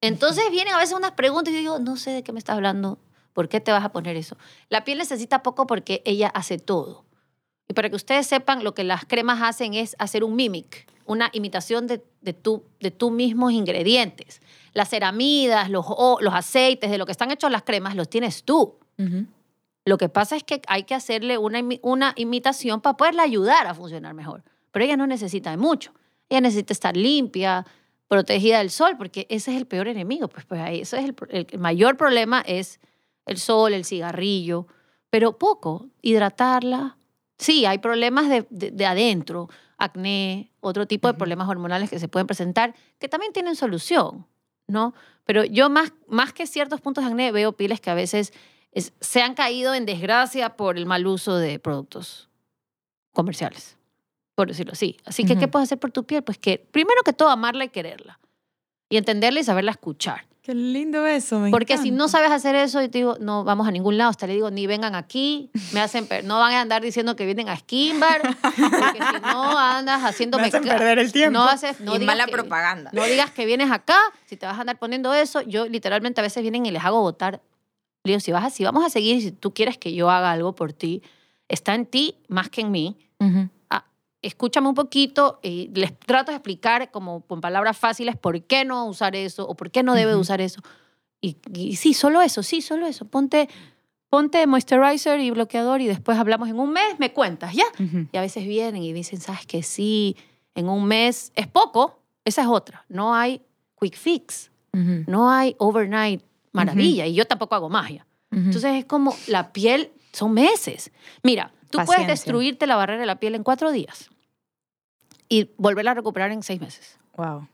[0.00, 2.54] Entonces vienen a veces unas preguntas y yo digo, no sé de qué me estás
[2.54, 2.98] hablando,
[3.32, 4.36] ¿por qué te vas a poner eso?
[4.68, 7.04] La piel necesita poco porque ella hace todo.
[7.70, 11.30] Y para que ustedes sepan, lo que las cremas hacen es hacer un mimic, una
[11.32, 14.40] imitación de, de, tu, de tus mismos ingredientes.
[14.72, 15.86] Las ceramidas, los,
[16.20, 18.74] los aceites, de lo que están hechos las cremas, los tienes tú.
[19.84, 23.74] Lo que pasa es que hay que hacerle una, una imitación para poderla ayudar a
[23.74, 24.42] funcionar mejor.
[24.72, 25.92] Pero ella no necesita de mucho.
[26.28, 27.64] Ella necesita estar limpia,
[28.08, 30.26] protegida del sol, porque ese es el peor enemigo.
[30.26, 32.80] Pues, pues ahí, eso es el, el mayor problema es
[33.26, 34.66] el sol, el cigarrillo,
[35.08, 35.86] pero poco.
[36.02, 36.96] Hidratarla.
[37.40, 39.48] Sí, hay problemas de, de- de adentro,
[39.78, 44.26] acné, otro tipo de problemas hormonales que se pueden presentar, que también tienen solución,
[44.66, 44.92] ¿no?
[45.24, 48.32] Pero yo más, más que ciertos puntos de acné veo pieles que a veces
[48.72, 52.28] es- se han caído en desgracia por el mal uso de productos
[53.12, 53.76] comerciales,
[54.34, 54.98] por decirlo así.
[55.04, 55.52] Así que, ¿qué Ujú.
[55.52, 56.22] puedes hacer por tu piel?
[56.22, 58.20] Pues que, primero que todo, amarla y quererla.
[58.88, 60.26] Y entenderla y saberla escuchar.
[60.42, 62.08] Qué lindo eso, me Porque si no encanta.
[62.12, 64.08] sabes hacer eso, yo te digo, no vamos a ningún lado.
[64.10, 67.48] Hasta le digo, ni vengan aquí, me hacen no van a andar diciendo que vienen
[67.50, 71.38] a Skimbar, porque si no andas haciendo Me hacen perder el tiempo.
[71.38, 72.90] No haces, no y digas mala que- propaganda.
[72.94, 76.24] No digas que vienes acá, si te vas a andar poniendo eso, yo literalmente a
[76.24, 77.42] veces vienen y les hago votar
[78.04, 80.30] Le digo, si, vas a, si vamos a seguir si tú quieres que yo haga
[80.32, 81.02] algo por ti,
[81.48, 82.96] está en ti más que en mí.
[83.18, 83.40] Ujú.
[83.40, 83.48] Ah,
[84.22, 88.86] escúchame un poquito y les trato de explicar como con palabras fáciles por qué no
[88.86, 90.60] usar eso o por qué no debe usar eso.
[91.20, 93.06] Y, y sí, solo eso, sí, solo eso.
[93.06, 93.48] Ponte,
[94.08, 97.64] ponte moisturizer y bloqueador y después hablamos en un mes, me cuentas, ¿ya?
[97.78, 98.08] Ujú.
[98.12, 100.16] Y a veces vienen y dicen, sabes que sí,
[100.54, 102.84] en un mes es poco, esa es otra.
[102.88, 103.42] No hay
[103.80, 108.06] quick fix, no hay overnight maravilla y yo tampoco hago magia.
[108.30, 110.92] Entonces es como la piel, son meses.
[111.24, 114.09] Mira, tú puedes destruirte la barrera de la piel en cuatro días
[115.30, 116.98] y volverla a recuperar en seis meses.
[117.16, 117.48] Wow.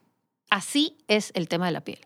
[0.50, 2.00] Así es el tema de la piel.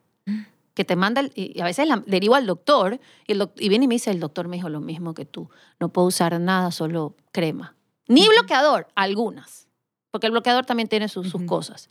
[0.75, 3.69] Que te manda, el- y a veces la derivo al doctor y, el doc- y
[3.71, 6.39] viene y me dice, el doctor me dijo lo mismo que tú, no puedo usar
[6.41, 7.75] nada, solo crema.
[8.09, 9.69] Ni bloqueador, algunas.
[10.11, 11.89] Porque el bloqueador también tiene sus, cosas.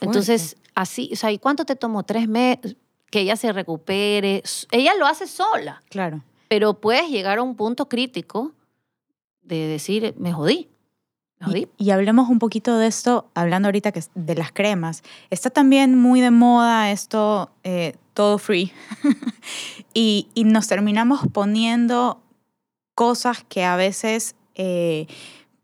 [0.00, 2.04] Entonces, así, o sea, ¿y cuánto te tomó?
[2.04, 2.76] Tres meses,
[3.10, 4.42] que ella se recupere.
[4.70, 6.22] Ella lo hace sola, Claro.
[6.48, 8.52] pero puedes llegar a un punto crítico
[9.42, 10.68] de decir, me jodí.
[11.54, 15.02] Y, y hablemos un poquito de esto, hablando ahorita que de las cremas.
[15.30, 18.72] Está también muy de moda esto, eh, todo free.
[19.94, 22.22] y, y nos terminamos poniendo
[22.94, 25.06] cosas que a veces eh,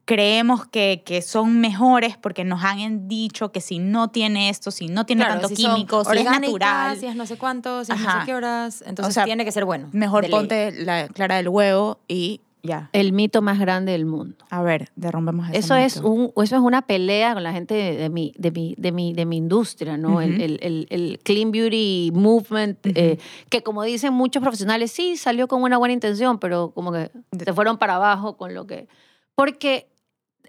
[0.04, 4.88] creemos que, que son mejores porque nos han dicho que si no tiene esto, si
[4.88, 7.92] no tiene Claro, tanto si químico, si es natural, Si es no sé cuánto, si
[7.92, 8.84] es no sé qué horas.
[8.86, 9.88] Entonces sea, tiene que ser bueno.
[9.92, 10.30] mejor ley.
[10.30, 12.90] ponte la clara del huevo y ya.
[12.92, 14.36] El mito más grande del mundo.
[14.50, 16.08] A ver, derrumbemos ese Eso es, mito.
[16.10, 19.26] un, eso es una pelea con la gente de mi, de mi, de mi, de
[19.26, 20.20] mi industria, ¿no?
[20.20, 20.42] el, Ujú.
[20.42, 25.62] el, el, el Clean Beauty Movement, eh, que como dicen muchos profesionales, sí, salió con
[25.62, 27.10] una buena intención, pero como que
[27.44, 28.86] se fueron para abajo con lo que...
[29.34, 29.88] Porque,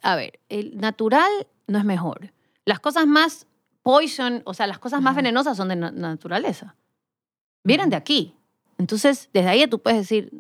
[0.02, 1.32] a ver, el natural
[1.67, 2.32] no es mejor.
[2.65, 3.47] Las cosas más
[3.82, 5.17] poison, o sea, las cosas más Ajá.
[5.21, 6.76] venenosas son de na- naturaleza.
[7.63, 8.36] Vienen de aquí.
[8.78, 10.32] Entonces, desde ahí tú puedes decir,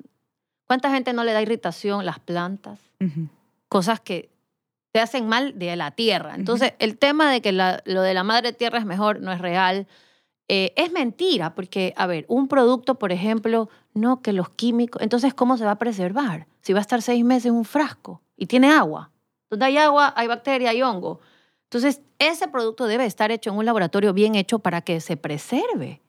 [0.67, 2.79] ¿cuánta gente no le da irritación las plantas?
[3.69, 4.29] Cosas que
[4.91, 6.35] te hacen mal de la tierra.
[6.35, 9.39] Entonces, el tema de que la- lo de la madre tierra es mejor no es
[9.41, 9.87] real.
[10.47, 15.33] Eh, es mentira, porque, a ver, un producto, por ejemplo, no que los químicos, entonces,
[15.33, 16.45] ¿cómo se va a preservar?
[16.61, 19.09] Si va a estar seis meses en un frasco y tiene agua.
[19.49, 21.19] Donde hay agua, hay bacteria, hay hongo.
[21.63, 26.01] Entonces, ese producto debe estar hecho en un laboratorio bien hecho para que se preserve.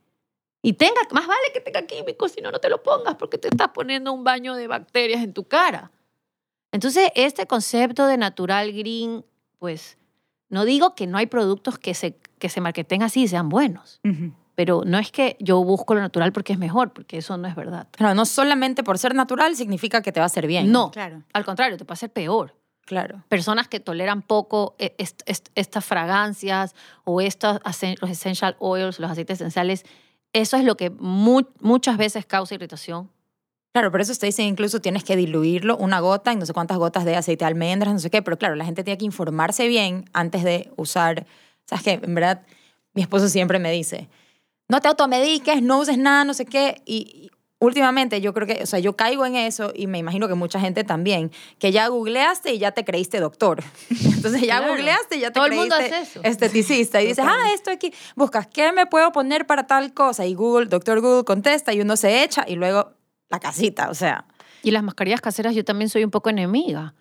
[0.65, 3.49] Y tenga, más vale que tenga químicos, si no, no te lo pongas porque te
[3.49, 5.91] estás poniendo un baño de bacterias en tu cara.
[6.73, 9.25] Entonces, este concepto de natural green,
[9.59, 9.99] pues,
[10.49, 14.01] no digo que no hay productos que se, que se marketen así y sean buenos,
[14.05, 14.33] Ujú.
[14.55, 17.55] pero no es que yo busco lo natural porque es mejor, porque eso no es
[17.55, 17.87] verdad.
[17.91, 20.73] Claro, no solamente por ser natural significa que te va a hacer bien.
[20.73, 21.23] No, Claro.
[21.35, 22.57] al contrario, te puede hacer peor.
[22.87, 23.23] Claro.
[23.29, 26.75] Personas que toleran poco eh, est- est- estas fragancias
[27.05, 27.61] o estos,
[28.01, 29.85] los essential oils, los aceites esenciales,
[30.35, 33.11] eso es lo que mu- muchas veces causa irritación.
[33.73, 36.77] Claro, por eso te dicen incluso tienes que diluirlo una gota en no sé cuántas
[36.79, 39.67] gotas de aceite de almendras, no sé qué, pero claro, la gente tiene que informarse
[39.67, 41.27] bien antes de usar.
[41.67, 42.01] ¿Sabes qué?
[42.03, 42.43] En verdad,
[42.93, 44.09] mi esposo siempre me dice,
[44.69, 47.31] no te automediques, no uses nada, no sé qué, y,
[47.65, 50.61] últimamente yo creo que, o sea, yo caigo en eso y me imagino que mucha
[50.61, 53.63] gente también, que ya googleaste y ya te creíste doctor.
[53.91, 54.73] Entonces ya Claro.
[54.75, 56.21] googleaste y ya te Todo el mundo creíste hace eso.
[56.23, 60.27] esteticista y dices, ah, esto aquí, buscas, ¿qué me puedo poner para tal cosa?
[60.27, 62.93] Y Google, doctor Google contesta y uno se echa y luego
[63.31, 64.27] la casita, o sea.
[64.63, 66.95] Y las mascarillas caseras yo también soy un poco enemiga,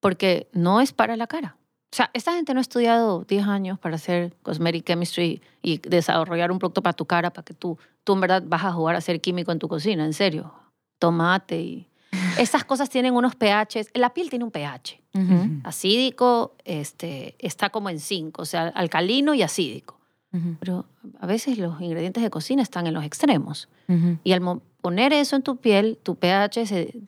[0.00, 1.56] porque no es para la cara.
[1.94, 6.50] O sea, esta gente no ha estudiado 10 años para hacer cosmetic chemistry y desarrollar
[6.50, 9.00] un producto para tu cara, para que tú, tú en verdad vas a jugar a
[9.00, 10.52] ser químico en tu cocina, en serio.
[10.98, 11.86] Tomate y...
[12.40, 13.90] Estas cosas tienen unos pHs.
[13.94, 15.00] La piel tiene un pH.
[15.14, 15.60] Ujú.
[15.62, 20.00] Acídico, este, está como en 5, o sea, alcalino y acídico.
[20.58, 20.86] Pero
[21.20, 23.68] a veces los ingredientes de cocina están en los extremos.
[24.24, 27.02] Y al poner eso en tu piel, tu pH se,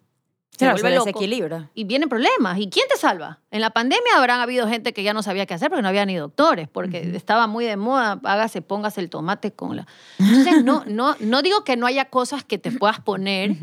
[0.56, 1.06] se Claro, se vuelve loco.
[1.06, 1.70] desequilibra.
[1.74, 2.58] Y vienen problemas.
[2.58, 3.40] ¿Y quién te salva?
[3.50, 6.06] En la pandemia habrán habido gente que ya no sabía qué hacer porque no había
[6.06, 9.86] ni doctores, porque estaba muy de moda, hágase, póngase el tomate con la...
[10.18, 13.56] Entonces, no, no, no digo que no haya cosas que te puedas poner.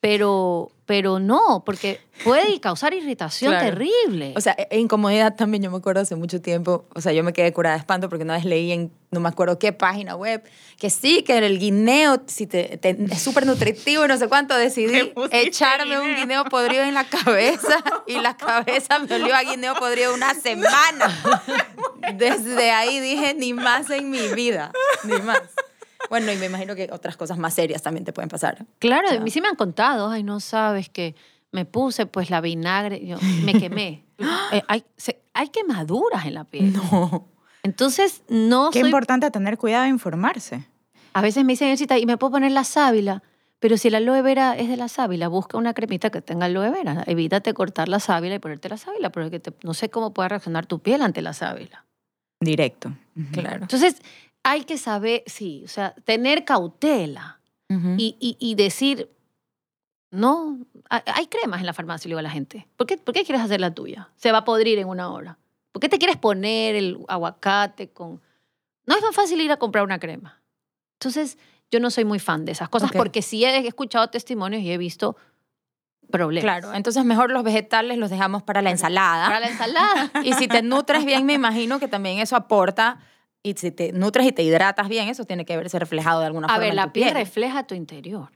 [0.00, 3.66] Pero, pero no, porque puede causar irritación Claro.
[3.66, 4.32] terrible.
[4.36, 7.32] O sea, e- incomodidad también, yo me acuerdo hace mucho tiempo, o sea, yo me
[7.32, 10.42] quedé curada de espanto porque una vez leí en, no me acuerdo qué página web,
[10.78, 14.56] que sí, que el guineo si te, te- es súper nutritivo y no sé cuánto,
[14.56, 19.74] decidí echarme un guineo podrido en la cabeza y la cabeza me olió a guineo
[19.74, 21.08] podrido una semana.
[22.14, 24.70] Desde ahí dije, ni más en mi vida,
[25.04, 25.42] ni más.
[26.10, 28.64] Bueno, y me imagino que otras cosas más serias también te pueden pasar.
[28.78, 31.14] Claro, O a mí sí me han contado, ay, no sabes que
[31.52, 34.04] me puse pues la vinagre, yo me quemé.
[34.50, 36.72] Eh, hay, se- hay quemaduras en la piel.
[36.72, 37.28] No.
[37.62, 38.88] Entonces, no Qué soy...
[38.88, 40.64] importante tener cuidado de informarse.
[41.12, 43.22] A veces me dicen, ¿y me puedo poner la sábila?
[43.60, 46.70] Pero si la aloe vera es de la sábila, busca una cremita que tenga aloe
[46.70, 47.04] vera.
[47.06, 50.66] Evítate cortar la sábila y ponerte la sábila, porque te- no sé cómo puede reaccionar
[50.66, 51.84] tu piel ante la sábila.
[52.40, 52.92] Directo.
[53.32, 53.62] Claro.
[53.62, 54.02] Entonces,
[54.42, 57.94] hay que saber, sí, o sea, tener cautela Ujú.
[57.98, 59.10] y, y- y decir,
[60.10, 62.66] no, hay- cremas en la farmacia, le digo a la gente.
[62.76, 64.08] ¿Por qué, ¿Por qué quieres hacer la tuya?
[64.16, 65.38] Se va a podrir en una hora.
[65.72, 68.22] ¿Por qué te quieres poner el aguacate con...?
[68.86, 70.40] No es más fácil ir a comprar una crema.
[70.98, 71.36] Entonces,
[71.70, 72.96] yo no soy muy fan de esas cosas Ok.
[72.96, 75.16] porque sí he escuchado testimonios y he visto
[76.10, 76.44] problemas.
[76.60, 79.26] Claro, entonces mejor los vegetales los dejamos para la ensalada.
[79.26, 80.10] Para la ensalada.
[80.24, 82.98] Y si te nutres bien, me imagino que también eso aporta.
[83.42, 86.46] Y si te nutres y te hidratas bien, eso tiene que verse reflejado de alguna
[86.46, 86.60] A forma.
[86.60, 88.30] ver, en la tu piel refleja tu interior.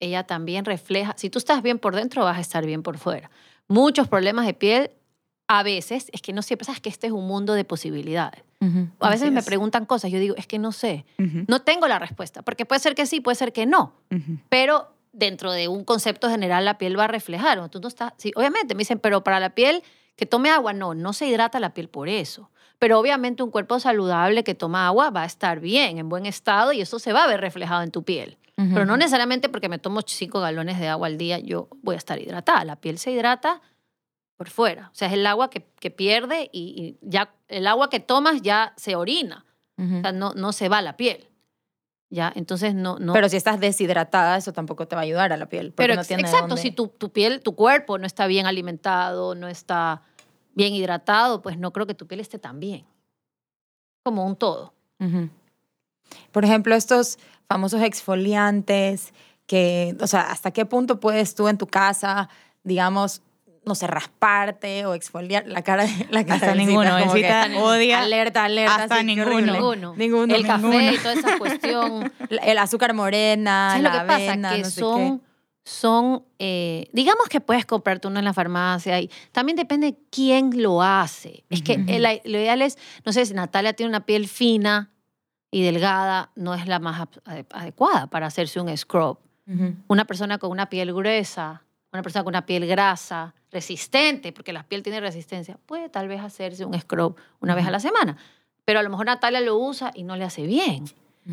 [0.00, 3.30] Ella también refleja, si tú estás bien por dentro, vas a estar bien por fuera.
[3.68, 4.90] Muchos problemas de piel,
[5.46, 8.42] a veces, es que no siempre, sabes que este es un mundo de posibilidades.
[8.60, 8.88] Ujú.
[9.00, 11.44] A veces me preguntan cosas, yo digo, es que no sé, Ujú.
[11.46, 14.38] no tengo la respuesta, porque puede ser que sí, puede ser que no, Ujú.
[14.48, 17.68] pero dentro de un concepto general la piel va a reflejar.
[17.70, 19.82] Tú no estás, sí, obviamente me dicen, pero para la piel
[20.16, 22.50] que tome agua, no, no se hidrata la piel por eso.
[22.82, 26.72] Pero obviamente un cuerpo saludable que toma agua va a estar bien, en buen estado
[26.72, 28.38] y eso se va a ver reflejado en tu piel.
[28.56, 31.98] Pero no necesariamente porque me tomo cinco galones de agua al día yo voy a
[31.98, 32.64] estar hidratada.
[32.64, 33.60] La piel se hidrata
[34.36, 34.88] por fuera.
[34.92, 38.42] O sea, es el agua que, que pierde y, y ya el agua que tomas
[38.42, 39.44] ya se orina.
[39.78, 41.28] O sea, no, no se va a la piel.
[42.10, 42.98] Ya, entonces no...
[42.98, 45.72] no Pero si estás deshidratada, eso tampoco te va a ayudar a la piel.
[45.74, 49.36] pero no tiene exacto, dónde- si tu, tu piel, tu cuerpo no está bien alimentado,
[49.36, 50.02] no está
[50.54, 52.84] bien hidratado, pues no creo que tu piel esté tan bien.
[54.04, 54.72] Como un todo.
[56.30, 59.12] Por ejemplo, estos famosos exfoliantes
[59.46, 62.28] que, o sea, ¿hasta qué punto puedes tú en tu casa,
[62.62, 63.22] digamos,
[63.64, 65.84] no sé, rasparte o exfoliar la cara?
[66.10, 66.96] La cara Hasta ninguno.
[66.96, 68.74] que- odia Alerta, alerta.
[68.84, 69.40] hasta sí, ninguno.
[69.52, 69.94] Ninguno.
[69.96, 70.34] Ninguno.
[70.34, 72.12] el café y toda esa cuestión.
[72.42, 74.14] El azúcar morena, ¿Sabes la lo que pasa?
[74.32, 75.22] avena, que no sé son,
[75.64, 80.82] son eh, digamos que puedes comprarte uno en la farmacia y también depende quién lo
[80.82, 81.44] hace.
[81.50, 84.90] Es que el- lo ideal es, no sé, si Natalia tiene una piel fina
[85.50, 87.06] y delgada, no es la más
[87.50, 89.18] adecuada para hacerse un scrub.
[89.88, 94.62] Una persona con una piel gruesa, una persona con una piel grasa, resistente, porque la
[94.62, 98.16] piel tiene resistencia, puede tal vez hacerse un scrub una vez a la semana.
[98.64, 100.84] Pero a lo mejor Natalia lo usa y no le hace bien.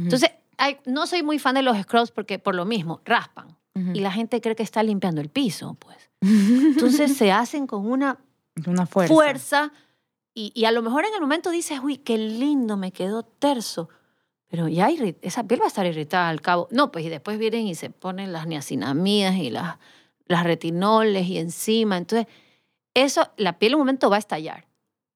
[0.04, 3.56] Entonces, hay- no soy muy fan de los scrubs porque por lo mismo, raspan.
[3.94, 5.98] Y la gente cree que está limpiando el piso, pues.
[6.22, 8.20] Entonces se hacen con una
[8.66, 9.14] Una fuerza.
[9.14, 9.74] fuerza,
[10.34, 13.90] y, y a lo mejor en el momento dices, uy, qué lindo, me quedó terso.
[14.48, 14.90] Pero ya
[15.22, 16.68] esa piel va a estar irritada al cabo.
[16.72, 19.78] No, pues y después vienen y se ponen las niacinamidas y las,
[20.26, 21.98] las retinoles y encima.
[21.98, 22.28] Entonces,
[22.96, 24.68] eso, la piel en un momento va a estallar.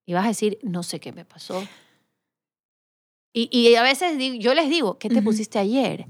[0.06, 1.64] Y vas a decir, no sé qué me pasó.
[3.34, 6.06] Y, y a veces digo- yo les digo, ¿qué te pusiste ayer?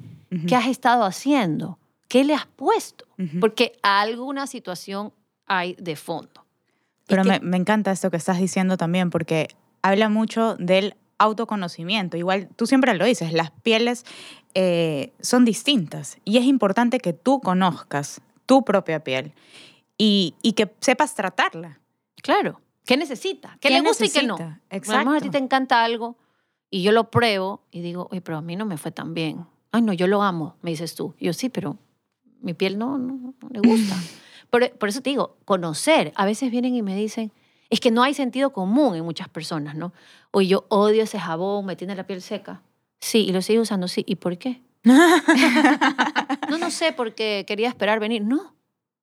[0.48, 1.78] ¿Qué has estado haciendo?
[2.14, 3.06] ¿Qué le has puesto?
[3.18, 3.40] Ujú.
[3.40, 5.14] Porque alguna situación
[5.48, 6.46] hay de fondo.
[7.08, 9.48] Pero me, me encanta esto que estás diciendo también, porque
[9.82, 12.16] habla mucho del autoconocimiento.
[12.16, 14.06] Igual tú siempre lo dices, las pieles
[14.54, 19.34] eh, son distintas y es importante que tú conozcas tu propia piel
[19.98, 21.80] y, y que sepas tratarla.
[22.22, 22.62] Claro.
[22.86, 23.58] ¿Qué necesita?
[23.60, 24.38] ¿Qué, ¿Qué le gusta y qué no?
[24.38, 24.62] necesita?
[24.70, 25.32] A lo mejor a ti Exacto.
[25.32, 26.16] te encanta algo
[26.70, 29.48] y yo lo pruebo y digo, oye, pero a mí no me fue tan bien.
[29.72, 31.16] Ay, no, yo lo amo, me dices tú.
[31.18, 31.80] Y yo sí, pero
[32.44, 33.96] mi piel no, no, no le gusta.
[34.52, 36.12] por, por eso te digo, conocer.
[36.16, 37.32] A veces vienen y me dicen,
[37.70, 39.94] es que no hay sentido común en muchas personas, ¿no?
[40.32, 42.62] Oye, yo odio ese jabón, me tiene la piel seca.
[43.00, 44.04] Sí, y lo sigo usando, sí.
[44.08, 44.62] ¿Y por qué?
[46.50, 48.22] no, no sé, porque quería esperar venir.
[48.22, 48.54] No.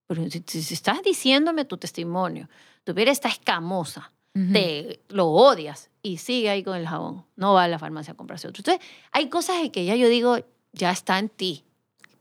[0.07, 2.49] Pero si, si- estás diciéndome tu testimonio,
[2.85, 4.53] tu piel está escamosa, Ujú.
[4.53, 7.25] te lo odias y sigue ahí con el jabón.
[7.37, 8.61] No va a la farmacia a comprarse otro.
[8.61, 10.39] Entonces, hay cosas en que ya yo digo,
[10.73, 11.65] ya está en ti.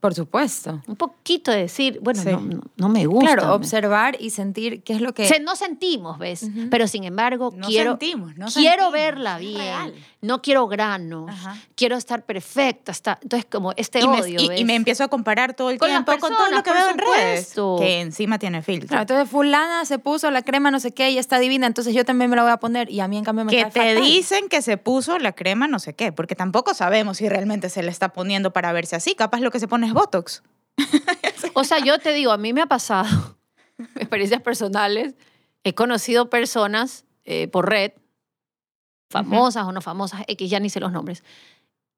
[0.00, 0.80] Por supuesto.
[0.86, 2.30] Un poquito de decir, bueno, Sí.
[2.30, 3.34] no, no- no me gusta.
[3.34, 5.26] Claro, me- observar y sentir qué es lo que...
[5.28, 6.46] Se- no sentimos, ¿ves?
[6.70, 9.58] Pero sin embargo, No quiero, sentimos, no quiero sentimos, verla bien.
[9.58, 9.94] real.
[10.22, 11.30] No quiero granos.
[11.30, 11.56] Ajá.
[11.74, 12.92] Quiero estar perfecta.
[12.92, 14.40] Está, entonces, como este y, me, odio.
[14.40, 14.64] y- y ¿ves?
[14.64, 16.98] me empiezo a comparar todo el Con tiempo con todo lo personas, que veo en
[16.98, 18.88] redes, que encima tiene filtro.
[18.88, 22.04] Claro, entonces fulana se puso la crema no sé qué y está divina, entonces yo
[22.04, 24.00] también me la voy a poner y a mí en cambio me que te fatal.
[24.02, 27.82] dicen que se puso la crema no sé qué, porque tampoco sabemos si realmente se
[27.82, 29.14] le está poniendo para verse así.
[29.14, 30.42] Capaz lo que se pone es Botox.
[31.54, 33.36] O sea, yo te digo, a mí me ha pasado
[33.96, 35.14] experiencias personales.
[35.64, 37.92] He conocido personas eh, por red,
[39.10, 41.24] famosas o no famosas, X, ya ni sé los nombres,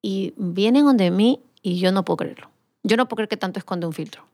[0.00, 2.50] y vienen donde mí y yo no puedo creerlo.
[2.82, 4.24] Yo no puedo creer que tanto esconde un filtro.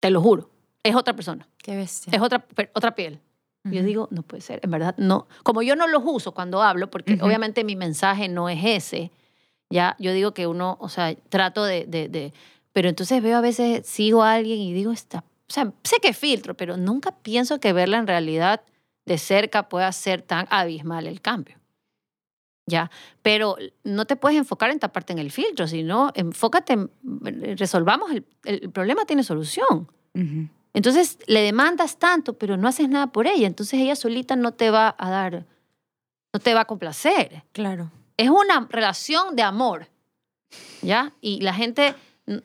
[0.00, 0.50] Te lo juro.
[0.82, 2.10] Es otra persona, Qué bestia.
[2.14, 3.20] es otra, otra piel.
[3.64, 3.86] Yo Ujú.
[3.86, 5.26] digo, no puede ser, en verdad, no.
[5.42, 7.26] Como yo no los uso cuando hablo, porque Ujú.
[7.26, 9.10] obviamente mi mensaje no es ese,
[9.70, 12.32] ya yo digo que uno, o sea, trato de, de- de
[12.72, 16.12] Pero entonces veo a veces, sigo a alguien y digo, esta, o sea, sé que
[16.12, 18.60] filtro, pero nunca pienso que verla en realidad
[19.06, 21.56] de cerca pueda ser tan abismal el cambio.
[22.66, 22.90] ¿Ya?
[23.22, 26.90] Pero no te puedes enfocar en taparte en el filtro, sino enfócate, en,
[27.58, 29.88] resolvamos, el, el problema tiene solución.
[30.14, 30.48] Ujú.
[30.72, 33.48] Entonces le demandas tanto, pero no haces nada por ella.
[33.48, 35.46] Entonces ella solita no te va a dar,
[36.32, 37.42] no te va a complacer.
[37.50, 37.90] Claro.
[38.20, 39.88] Es una relación de amor,
[40.82, 41.12] ¿ya?
[41.20, 41.94] Y la gente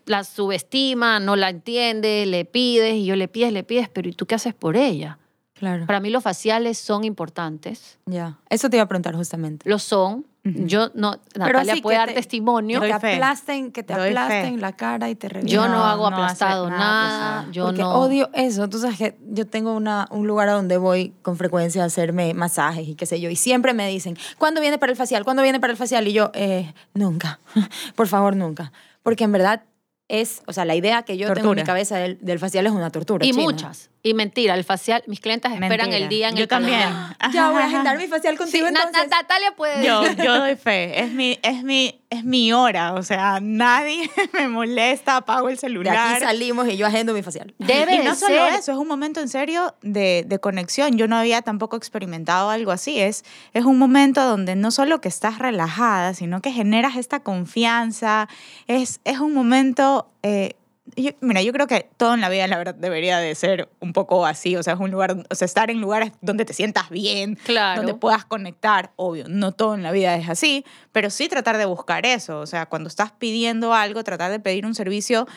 [0.05, 4.13] la subestima, no la entiende, le pides y yo le pides, le pides, pero ¿y
[4.13, 5.19] tú qué haces por ella?
[5.53, 5.85] Claro.
[5.85, 8.39] Para mí los faciales son importantes, Ya.
[8.49, 9.69] Eso te iba a preguntar justamente.
[9.69, 10.25] lo son.
[10.47, 12.79] Yo no, Natalia puede que dar te- testimonio.
[12.79, 14.17] Que te aplasten, que te Doy fe.
[14.19, 15.51] aplasten la cara y te revienten.
[15.55, 17.27] Yo no, No, hago no aplastado nada nada.
[17.39, 17.51] aplastado.
[17.51, 17.93] Yo Porque no.
[17.95, 18.69] odio eso.
[18.69, 22.35] Tú sabes que yo tengo una, un lugar a donde voy con frecuencia a hacerme
[22.35, 23.31] masajes y qué sé yo.
[23.31, 25.23] Y siempre me dicen, ¿cuándo viene para el facial?
[25.23, 26.07] ¿Cuándo viene para el facial?
[26.07, 27.39] Y yo, eh, nunca.
[27.95, 28.71] Por favor, nunca.
[29.01, 29.63] Porque en verdad
[30.07, 32.71] es, o sea, la idea que yo tengo en mi cabeza del, del facial es
[32.71, 33.25] una tortura.
[33.25, 33.41] Y china.
[33.43, 33.89] muchas.
[34.07, 35.97] Y mentira, el facial, mis clientes esperan Mentira.
[35.97, 36.79] el día en Yo el también.
[37.17, 37.31] calendario.
[37.33, 38.91] Ya voy a agendar mi facial contigo entonces.
[39.09, 40.17] Na- Natalia puede Yo, decir.
[40.23, 41.01] yo doy fe.
[41.01, 42.93] Es mi, es, mi, es mi hora.
[42.93, 45.97] O sea, nadie me molesta, apago el de celular.
[45.97, 47.55] aquí salimos y yo agendo mi facial.
[47.57, 50.97] Debe y de no solo eso, es un momento en serio de, de conexión.
[50.99, 52.99] Yo no había tampoco experimentado algo así.
[52.99, 58.29] Es, es un momento donde no solo que estás relajada, sino que generas esta confianza.
[58.67, 60.11] Es, es un momento...
[60.21, 60.53] eh,
[60.95, 63.91] yo- mira, yo creo que todo en la vida, la verdad, debería de ser un
[63.93, 64.55] poco así.
[64.55, 67.81] O sea, es un lugar, o sea, estar en lugares donde te sientas bien, Claro.
[67.81, 68.91] donde puedas conectar.
[68.95, 72.39] Obvio, no todo en la vida es así, pero sí tratar de buscar eso.
[72.39, 75.27] O sea, cuando estás pidiendo algo, tratar de pedir un servicio,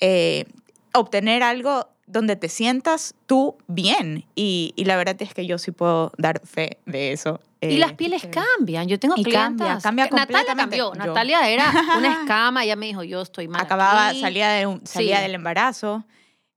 [0.00, 0.44] eh,
[0.92, 4.24] obtener algo donde te sientas tú bien.
[4.34, 7.40] Y, y la verdad es que yo sí puedo dar fe de eso.
[7.60, 8.86] Y Eh, las pieles eh, cambian.
[8.88, 9.82] Yo tengo y clientas.
[9.82, 10.92] cambia, cambia Natalia cambió.
[10.92, 12.64] Yo- Natalia era una escama.
[12.64, 14.20] Ella me dijo, yo estoy mal Acababa, aquí.
[14.20, 15.22] salía, de un- salía Sí.
[15.22, 16.04] del embarazo.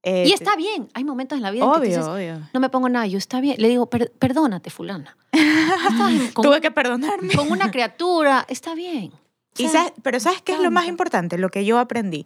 [0.03, 0.89] eh, Y está bien.
[0.93, 2.39] Hay momentos en la vida en que Obvio, dices, obvio.
[2.53, 3.05] no me pongo nada.
[3.07, 3.55] Yo está bien.
[3.59, 5.15] Le digo, "Per- perdónate, fulana.
[6.33, 7.33] Con, Tuve que perdonarme.
[7.35, 8.45] con una criatura.
[8.49, 9.11] Está bien.
[9.57, 11.37] Y sabes- pero ¿sabes qué es lo más importante?
[11.37, 12.25] Lo que yo aprendí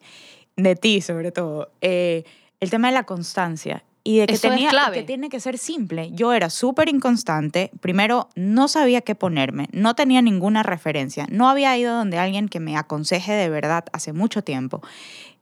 [0.56, 1.72] de ti, sobre todo.
[1.82, 2.24] eh,
[2.66, 3.84] el tema de la constancia.
[4.08, 4.98] Y de que, Eso es tenía, clave.
[4.98, 6.12] que tiene que ser simple.
[6.12, 7.72] Yo era súper inconstante.
[7.82, 9.68] Primero, no sabía qué ponerme.
[9.72, 11.26] No tenía ninguna referencia.
[11.32, 14.82] No había ido donde alguien que me aconseje de verdad hace mucho tiempo.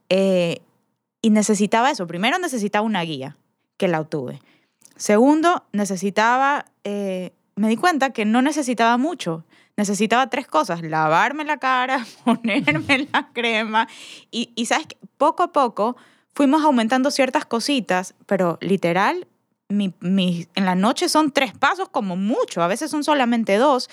[0.07, 0.61] Eh,
[1.21, 2.07] y necesitaba eso.
[2.07, 3.35] Primero, necesitaba una guía,
[3.75, 4.39] que la obtuve.
[4.95, 9.43] Segundo, necesitaba, eh, me di cuenta que no necesitaba mucho.
[9.75, 13.87] Necesitaba tres cosas, lavarme la cara, ponerme la crema
[14.31, 15.97] y, y sabes, que poco a poco
[16.33, 19.27] fuimos aumentando ciertas cositas, pero literal,
[19.69, 23.89] mi, mi- en la noche son tres pasos como mucho, a veces son solamente dos.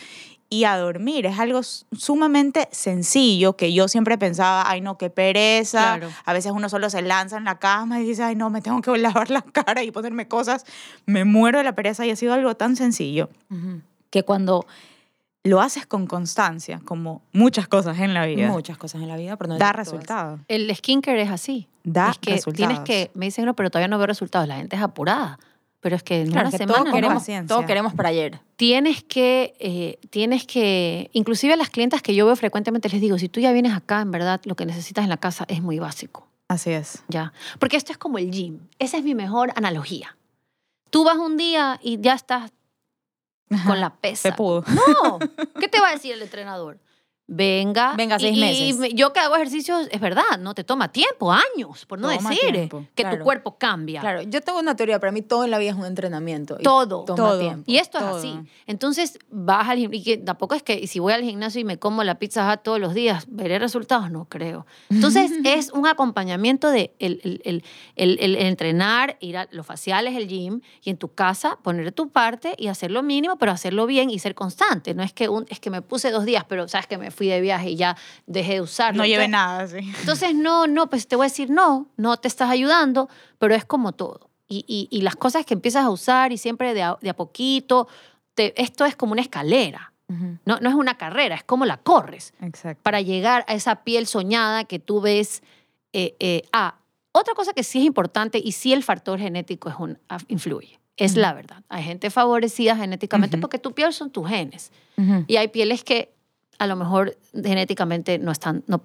[0.53, 5.97] Y a dormir es algo sumamente sencillo que yo siempre pensaba, ay no, qué pereza.
[5.99, 6.09] Claro.
[6.25, 8.83] A veces uno solo se lanza en la cama y dice, ay no, me tengo
[8.83, 10.67] que lavar la cara y ponerme cosas.
[11.07, 13.81] Me muero de la pereza y ha sido algo tan sencillo Ujú.
[14.11, 14.67] que cuando
[15.45, 19.37] lo haces con constancia, como muchas cosas en la vida, Muchas cosas en la vida,
[19.37, 20.41] pero no da resultado.
[20.49, 21.69] El skincare es así.
[21.85, 22.57] Da es que resultados.
[22.57, 24.47] tienes que, me dicen, no, pero todavía no veo resultados.
[24.49, 25.39] La gente es apurada.
[25.81, 26.93] Pero es que en Claro, una que semana todo no.
[26.93, 28.39] queremos, todo queremos para ayer.
[28.57, 33.17] tienes que, eh, tienes que, inclusive a las clientas que yo veo frecuentemente les digo,
[33.19, 35.79] si tú ya vienes acá, en verdad, lo que necesitas en la casa es muy
[35.79, 37.03] básico, Así es.
[37.09, 37.33] ¿ya?
[37.59, 38.59] Porque esto es como el gym.
[38.79, 40.19] Esa es mi mejor analogía.
[40.91, 42.51] Tú vas un día y ya estás
[43.67, 44.29] con la pesa.
[44.29, 44.63] Se pudo.
[44.69, 45.19] No,
[45.61, 46.79] ¿qué te va a decir el entrenador?
[47.33, 47.95] Venga.
[47.97, 48.91] Venga, seis y- meses.
[48.93, 52.29] Y yo que hago ejercicios, es verdad, no te toma tiempo, años, por no Toma
[52.31, 53.19] decir tiempo, que claro.
[53.19, 54.01] tu cuerpo cambia.
[54.01, 56.57] Claro, yo tengo una teoría, para mí todo en la vida es un entrenamiento.
[56.59, 57.05] y Todo.
[57.05, 57.39] toma Todo.
[57.39, 57.63] tiempo.
[57.71, 58.11] Y esto Todo.
[58.11, 58.37] es así.
[58.67, 60.01] Entonces, vas al gimnasio.
[60.01, 62.63] Y que tampoco es que si voy al gimnasio y me como la pizza Hut
[62.65, 64.11] todos los días, ¿veré resultados?
[64.11, 64.67] No creo.
[64.89, 67.63] Entonces, es un acompañamiento de el, el- el-
[67.95, 72.11] el- el entrenar, ir a los faciales, el gym, y en tu casa poner tu
[72.11, 74.95] parte y hacer lo mínimo, pero hacerlo bien y ser constante.
[74.95, 77.29] No es que, un, es que me puse dos días, pero sabes que me fui
[77.29, 79.03] de viaje y ya dejé de usarlo.
[79.03, 79.77] No lleve nada, sí.
[80.01, 83.67] entonces, no, no, pues te voy a decir, no, no te estás ayudando, pero es
[83.67, 84.31] como todo.
[84.49, 87.15] Y, y- y las cosas que empiezas a usar y siempre de a, de a
[87.15, 87.89] poquito,
[88.35, 89.93] te- esto es como una escalera,
[90.47, 92.83] no, no es una carrera, es como la corres Exacto.
[92.83, 95.43] para llegar a esa piel soñada que tú ves.
[95.93, 96.77] eh, eh, ah,
[97.13, 99.99] otra cosa que sí es importante y sí el factor genético es un,
[100.29, 101.63] influye, es la verdad.
[101.69, 104.73] Hay gente favorecida genéticamente porque tu piel son tus genes.
[105.29, 106.13] Y hay pieles que
[106.61, 108.83] a lo mejor genéticamente no están, no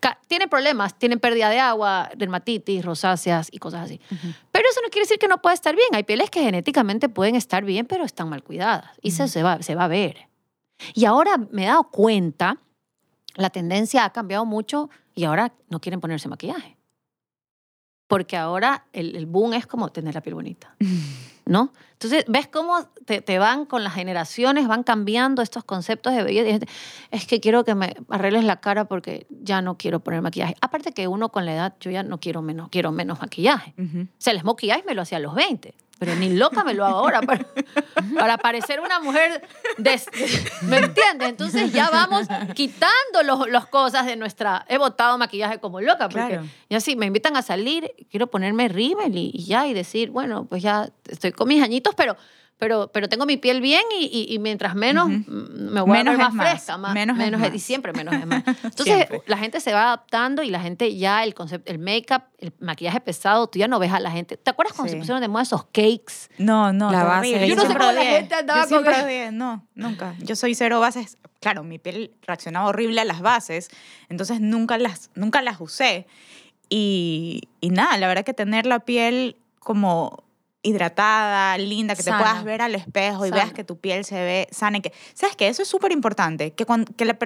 [0.00, 4.00] ca- tienen problemas, tienen pérdida de agua, dermatitis, rosáceas y cosas así.
[4.52, 5.88] Pero eso no quiere decir que no pueda estar bien.
[5.92, 8.90] Hay pieles que genéticamente pueden estar bien, pero están mal cuidadas.
[9.02, 10.28] Y eso se va, se va a ver.
[10.94, 12.58] Y ahora me he dado cuenta,
[13.34, 16.76] la tendencia ha cambiado mucho y ahora no quieren ponerse maquillaje.
[18.06, 20.76] porque ahora el, el boom es como tener la piel bonita,
[21.46, 21.72] ¿no?
[21.92, 26.66] Entonces, ¿ves cómo te, te van con las generaciones, van cambiando estos conceptos de belleza?
[27.10, 30.56] Es que quiero que me arregles la cara porque ya no quiero poner maquillaje.
[30.60, 33.72] Aparte que uno con la edad, yo ya no quiero menos, quiero menos maquillaje.
[33.78, 34.02] Ujú.
[34.02, 36.74] O sea, el smokey eyes me lo hacía a los 20, pero ni loca me
[36.74, 37.46] lo hago ahora para,
[38.18, 39.46] para parecer una mujer
[39.78, 40.00] de...
[40.62, 41.28] ¿Me entiendes?
[41.28, 44.64] Entonces ya vamos quitando los, los cosas de nuestra...
[44.68, 46.44] He botado maquillaje como loca, porque Claro.
[46.68, 50.46] ya sí, me invitan a salir, quiero ponerme rímel y, y ya, y decir, bueno,
[50.46, 52.16] pues ya estoy con mis añitos, pero...
[52.58, 55.14] Pero, pero tengo mi piel bien y, y- y mientras menos Ujú.
[55.30, 56.50] mm, me voy Menos a ver es más más.
[56.52, 57.62] fresca, más, Menos es y más.
[57.62, 58.42] siempre menos es más.
[58.64, 59.20] Entonces Siempre.
[59.26, 63.00] la gente se va adaptando y la gente ya el concepto, el make-up, el maquillaje
[63.02, 64.38] pesado, tú ya no ves a la gente.
[64.38, 64.94] ¿Te acuerdas cuando Sí.
[64.94, 66.30] se pusieron de moda esos cakes?
[66.38, 67.28] No, no, La base.
[67.28, 67.48] horrible.
[67.48, 69.36] Yo no sé cómo la gente andaba Yo siempre con-.
[69.36, 70.14] No, nunca.
[70.20, 71.18] Yo soy cero bases.
[71.40, 73.68] Claro, mi piel reaccionaba horrible a las bases,
[74.08, 76.06] entonces nunca las, nunca las usé.
[76.70, 80.24] Y, y nada, la verdad que tener la piel como
[80.66, 82.18] hidratada, linda, que Sana.
[82.18, 83.42] te puedas ver al espejo y Sana.
[83.42, 84.78] veas que tu piel se ve sana.
[84.78, 85.48] y Que, ¿Sabes qué?
[85.48, 87.16] Eso es súper importante, que, que, la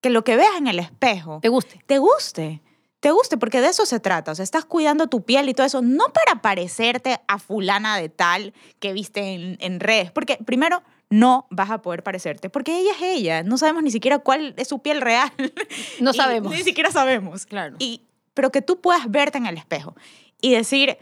[0.00, 1.80] que lo que veas en el espejo ¿Te guste?
[1.86, 2.62] te guste.
[3.00, 4.30] Te guste, porque de eso se trata.
[4.30, 8.08] O sea, estás cuidando tu piel y todo eso, no para parecerte a fulana de
[8.08, 10.12] tal que viste en, en redes.
[10.12, 13.42] Porque primero, no vas a poder parecerte, porque ella es ella.
[13.42, 15.30] No sabemos ni siquiera cuál es su piel real.
[16.00, 16.52] No Y sabemos.
[16.52, 17.44] Ni siquiera sabemos.
[17.44, 17.74] Claro.
[17.80, 18.02] Y,
[18.34, 19.94] pero que tú puedas verte en el espejo
[20.40, 20.96] y decir,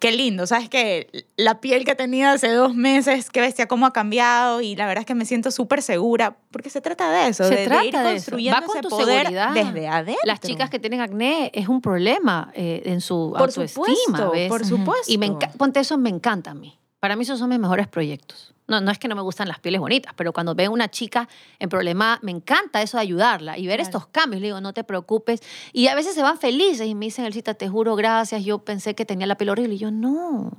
[0.00, 0.68] qué lindo, ¿sabes?
[0.68, 4.86] Que la piel que tenía hace dos meses, qué bestia, cómo ha cambiado y la
[4.86, 7.66] verdad es que me siento súper segura, porque se trata de eso, Se de, de
[7.66, 8.12] trata ir de eso.
[8.14, 9.52] construyendo Va con ese tu poder seguridad.
[9.52, 10.22] desde adentro.
[10.24, 14.48] Las chicas que tienen acné es un problema eh, en su por autoestima, supuesto, ¿ves?
[14.48, 15.12] por supuesto.
[15.12, 16.79] Y me ponte eso, me encanta a mí.
[17.00, 18.54] Para mí esos son mis mejores proyectos.
[18.68, 21.28] No, no es que no me gustan las pieles bonitas, pero cuando veo una chica
[21.58, 23.82] en problema, me encanta eso de ayudarla y ver Claro.
[23.82, 24.40] estos cambios.
[24.40, 25.40] Le digo, no te preocupes.
[25.72, 28.44] Y a veces se van felices y me dicen, Elcita, te juro, gracias.
[28.44, 29.74] Yo pensé que tenía la piel horrible.
[29.74, 30.52] Y yo, no,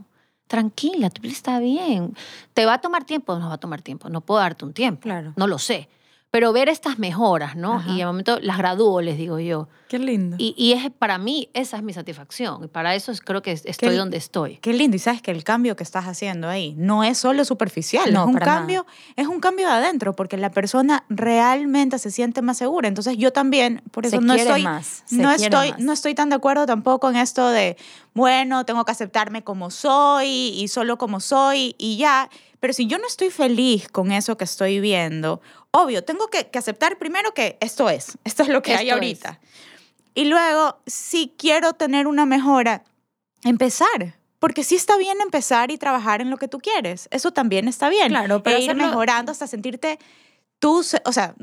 [0.48, 2.14] tranquila, tu piel está bien.
[2.54, 3.38] ¿Te va a tomar tiempo?
[3.40, 4.10] No va a tomar tiempo.
[4.10, 5.02] No puedo darte un tiempo.
[5.04, 5.32] Claro.
[5.38, 5.88] No lo sé.
[6.32, 7.74] Pero ver estas mejoras, ¿no?
[7.74, 7.92] Ajá.
[7.92, 9.68] Y de momento las gradúo, les digo yo.
[9.90, 10.38] Qué lindo.
[10.40, 12.64] Y, y es para mí, esa es mi satisfacción.
[12.64, 14.56] Y para eso es- creo que estoy Qué- donde estoy.
[14.60, 14.96] Qué lindo.
[14.96, 18.28] Y sabes que el cambio que estás haciendo ahí no es solo superficial, No, es
[18.28, 18.58] un para nada.
[18.60, 18.86] cambio,
[19.18, 22.88] es un cambio de adentro, porque la persona realmente se siente más segura.
[22.88, 25.80] Entonces yo también, por eso Se no estoy, más, no estoy, más.
[25.82, 27.76] no estoy tan de acuerdo tampoco en esto de,
[28.14, 32.30] bueno, tengo que aceptarme como soy y solo como soy y ya.
[32.62, 35.42] Pero si yo no estoy feliz con eso que estoy viendo,
[35.72, 39.42] obvio, tengo que, que aceptar primero que esto es, esto es lo que hay ahorita.
[40.16, 42.84] Y luego, si quiero tener una mejora,
[43.44, 44.16] empezar.
[44.40, 47.08] Porque sí está bien empezar y trabajar en lo que tú quieres.
[47.12, 48.10] Eso también está bien.
[48.10, 50.00] Claro, pero e ir hacerlo- mejorando hasta sentirte
[50.60, 51.36] tú, o sea,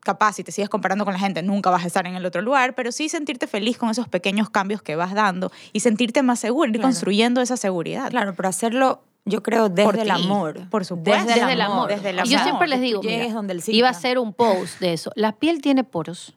[0.00, 2.40] capaz si te sigues comparando con la gente, nunca vas a estar en el otro
[2.42, 6.40] lugar, pero sí sentirte feliz con esos pequeños cambios que vas dando y sentirte más
[6.40, 6.88] seguro, ir Claro.
[6.88, 8.10] construyendo esa seguridad.
[8.10, 10.68] Claro, pero hacerlo, yo creo, desde Por el amor.
[10.70, 11.26] por supuesto.
[11.32, 11.88] Desde el amor.
[11.88, 14.80] desde el Y yo siempre les digo, mira, donde el iba a hacer un post
[14.80, 15.12] de eso.
[15.14, 16.34] La piel tiene poros.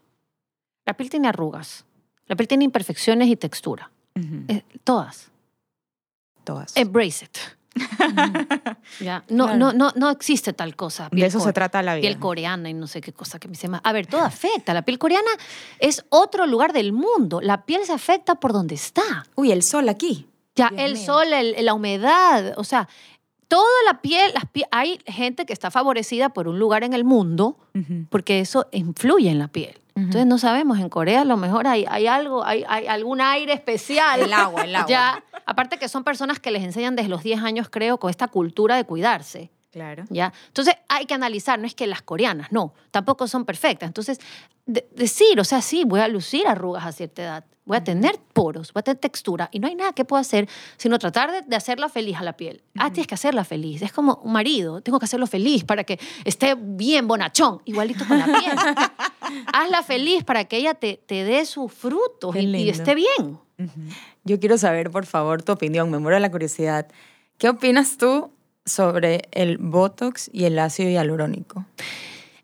[0.86, 1.86] La piel tiene arrugas.
[2.27, 3.89] La piel tiene imperfecciones y textura.
[4.15, 5.31] Ujú, Eh, todas.
[6.43, 6.75] Todas.
[6.77, 7.38] Embrace it.
[9.01, 9.23] Ya.
[9.29, 9.57] No, Claro.
[9.59, 11.05] no, no, no existe tal cosa.
[11.05, 12.01] de piel eso core- se trata la vida.
[12.01, 13.81] Piel coreana y no sé qué cosa que me dice más.
[13.83, 14.73] A ver, todo afecta.
[14.73, 15.29] La piel coreana
[15.79, 17.41] es otro lugar del mundo.
[17.41, 19.25] La piel se afecta por donde está.
[19.36, 20.27] Uy, el sol aquí.
[20.56, 21.06] Ya, Dios el mío.
[21.06, 22.88] sol, el- la humedad, o sea,
[23.47, 27.03] toda la piel, las pie- hay gente que está favorecida por un lugar en el
[27.03, 27.58] mundo
[28.10, 29.80] porque eso influye en la piel.
[29.97, 33.53] Entonces no sabemos, en Corea a lo mejor hay, hay algo, hay, hay algún aire
[33.53, 34.20] especial.
[34.22, 34.89] El agua, el agua.
[34.89, 38.28] Ya, aparte que son personas que les enseñan desde los 10 años, creo, con esta
[38.28, 39.51] cultura de cuidarse.
[39.76, 40.05] Claro.
[40.09, 40.32] ¿ya?
[40.47, 43.88] Entonces hay que analizar, no es que las coreanas, no, tampoco son perfectas.
[43.88, 44.19] Entonces,
[44.65, 48.17] de- decir, o sea, sí, voy a lucir arrugas a cierta edad, voy a tener
[48.32, 50.47] poros, voy a tener textura y no hay nada que pueda hacer
[50.78, 52.63] sino tratar de, de hacerla feliz a la piel.
[52.78, 53.82] Ah, tienes que hacerla feliz.
[53.82, 58.17] Es como un marido, tengo que hacerlo feliz para que esté bien bonachón, igualito con
[58.17, 58.55] la piel.
[59.53, 63.39] Hazla feliz para que ella te, te dé sus frutos y, y esté bien.
[64.23, 65.89] Yo quiero saber, por favor, tu opinión.
[65.91, 66.88] Me muero de la curiosidad.
[67.38, 68.32] ¿Qué opinas tú
[68.66, 71.66] sobre el Botox y el ácido hialurónico?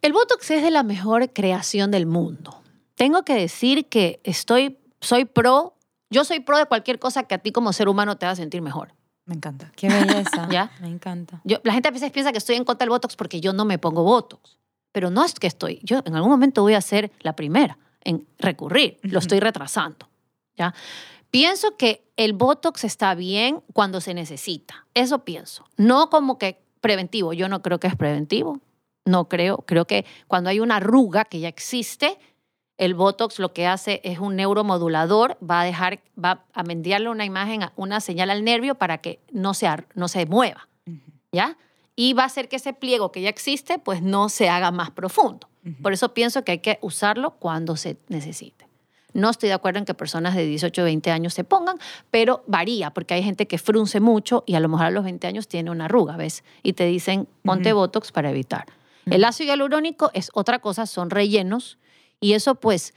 [0.02, 2.62] El Botox es de la mejor creación del mundo.
[2.96, 5.76] Tengo que decir que estoy, soy pro,
[6.10, 8.62] yo soy pro de cualquier cosa que a ti como ser humano te haga sentir
[8.62, 8.94] mejor.
[9.26, 9.72] Me encanta.
[9.76, 10.48] Qué belleza.
[10.52, 10.72] ¿Ya?
[10.82, 11.42] Me encanta.
[11.44, 13.66] Yo, la gente a veces piensa que estoy en contra del Botox porque yo no
[13.66, 14.58] me pongo Botox.
[14.92, 15.80] Pero no es que estoy.
[15.84, 18.98] Yo en algún momento voy a ser la primera en recurrir.
[19.04, 20.10] Lo estoy retrasando.
[20.58, 20.74] ¿ya?
[21.32, 24.86] Pienso que el Botox está bien cuando se necesita.
[24.94, 25.66] Eso pienso.
[25.78, 27.32] No como que preventivo.
[27.32, 28.60] Yo no creo que es preventivo.
[29.06, 29.64] No creo.
[29.66, 32.20] Creo que cuando hay una arruga que ya existe,
[32.78, 37.26] El Botox lo que hace es un neuromodulador, va a dejar, va a enviarle una
[37.26, 40.68] imagen, una señal al nervio para que no se, no se mueva,
[41.32, 41.58] ¿ya?
[41.96, 44.90] Y va a hacer que ese pliego que ya existe, pues no se haga más
[44.90, 45.48] profundo.
[45.84, 48.71] Por eso pienso que hay que usarlo cuando se necesite.
[49.14, 51.78] No estoy de acuerdo en que personas de 18 o 20 años se pongan,
[52.10, 55.28] pero varía, porque hay gente que frunce mucho y a lo mejor a los 20
[55.28, 56.44] años tiene una arruga, ¿ves?
[56.64, 58.66] Y te dicen, ponte Botox para evitar.
[59.06, 61.80] El ácido hialurónico es otra cosa, son rellenos
[62.20, 62.94] y eso pues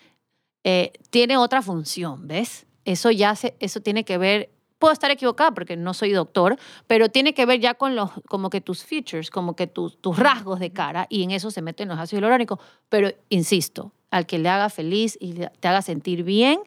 [0.65, 2.67] eh, tiene otra función, ¿ves?
[2.85, 7.09] Eso ya se, eso tiene que ver, puedo estar equivocada porque no soy doctor, pero
[7.09, 10.61] tiene que ver ya con los, como que tus features, como que tus, tus rasgos
[10.61, 12.59] de cara y en eso se meten los ácidos hialurónicos.
[12.89, 16.61] Pero insisto, al que le haga feliz y te haga sentir bien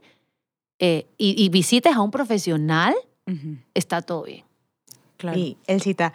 [0.80, 2.94] eh, y, y visites a un profesional,
[3.74, 4.44] está todo bien.
[5.16, 5.40] Claro.
[5.40, 6.12] Y el cita,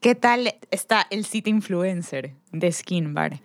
[0.00, 3.40] ¿qué tal está el cita influencer de Skin Bar?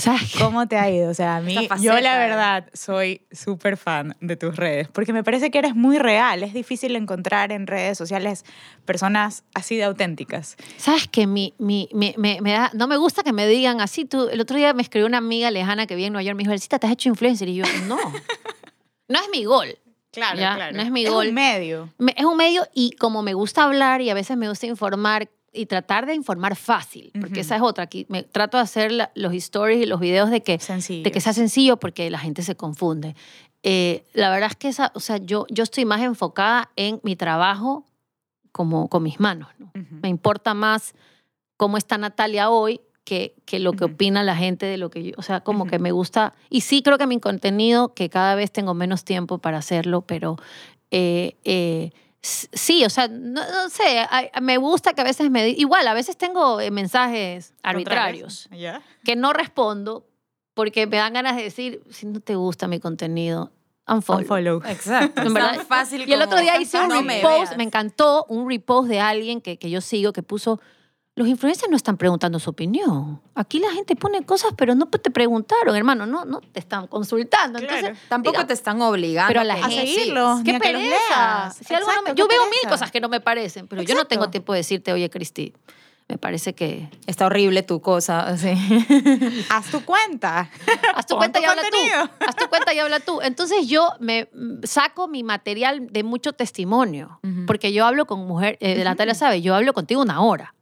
[0.00, 0.32] ¿Sabes?
[0.38, 1.10] ¿Cómo te ha ido?
[1.10, 5.22] O sea, a mí, yo la verdad soy súper fan de tus redes, porque me
[5.22, 6.42] parece que eres muy real.
[6.42, 8.44] Es difícil encontrar en redes sociales
[8.84, 10.56] personas así de auténticas.
[10.78, 14.04] ¿Sabes que mi, mi, me, me- me da, no me gusta que me digan así?
[14.04, 16.42] Tú, el otro día me escribió una amiga lejana que vive en Nueva York, me
[16.44, 17.48] dijo, Elcita, ¿te has hecho influencer?
[17.48, 17.96] Y yo, no.
[19.08, 19.78] no es mi gol.
[20.12, 21.28] Claro, Ya, no es mi es gol.
[21.28, 21.88] un medio.
[21.98, 25.28] Me- es un medio y como me gusta hablar y a veces me gusta informar
[25.52, 27.40] y tratar de informar fácil, porque Ujú.
[27.40, 27.84] esa es otra.
[27.84, 31.02] Aquí me trato de hacer la- los stories y los videos de que, Sencillo.
[31.02, 33.16] de que sea sencillo porque la gente se confunde.
[33.62, 37.16] Eh, la verdad es que esa, o sea, yo, yo estoy más enfocada en mi
[37.16, 37.84] trabajo
[38.52, 39.48] como con mis manos.
[39.58, 39.66] ¿no?
[39.74, 39.96] Ujú.
[40.02, 40.94] Me importa más
[41.56, 43.94] cómo está Natalia hoy que, que lo que Ujú.
[43.94, 46.82] opina la gente de lo que yo, o sea, como que me gusta, y sí
[46.82, 50.36] creo que mi contenido, que cada vez tengo menos tiempo para hacerlo, pero
[50.92, 51.90] eh, eh,
[52.22, 54.06] sí, o sea, no, no sé,
[54.40, 58.48] me gusta que a veces me, igual, a veces tengo eh, mensajes arbitrarios
[59.04, 60.06] que no respondo
[60.54, 63.50] porque me dan ganas de decir, si no te gusta mi contenido,
[63.86, 64.20] unfollow.
[64.20, 64.62] Unfollow.
[64.66, 65.22] Exacto.
[65.32, 65.56] Verdad.
[65.56, 67.56] tan fácil Y el otro día hice un "No me repost, veas".
[67.56, 70.60] me encantó un repost de alguien que, que yo sigo que puso,
[71.16, 73.20] los influencers no están preguntando su opinión.
[73.34, 77.58] Aquí la gente pone cosas, pero no te preguntaron, hermano, no, no te están consultando.
[77.58, 77.96] Entonces, Claro.
[78.08, 79.28] Tampoco diga, te están obligando.
[79.28, 81.50] pero a la A gente- seguirlos, qué pereza.
[81.50, 83.94] Si algo no me- Exacto, yo veo mil cosas que no me parecen, pero yo
[83.94, 84.30] no tengo Exacto.
[84.30, 85.52] tiempo de decirte, oye, Cristi,
[86.10, 86.88] me parece que...
[87.06, 88.20] Está horrible tu cosa.
[88.26, 88.52] así.
[89.48, 90.50] Haz tu cuenta.
[90.94, 92.06] Haz tu Pon cuenta tu y habla contenido.
[92.06, 92.24] tú.
[92.28, 93.20] Haz tu cuenta y habla tú.
[93.22, 94.28] Entonces yo me
[94.64, 99.54] saco mi material de mucho testimonio, porque yo hablo con mujer, eh, Natalia sabe, yo
[99.54, 100.54] hablo contigo una hora.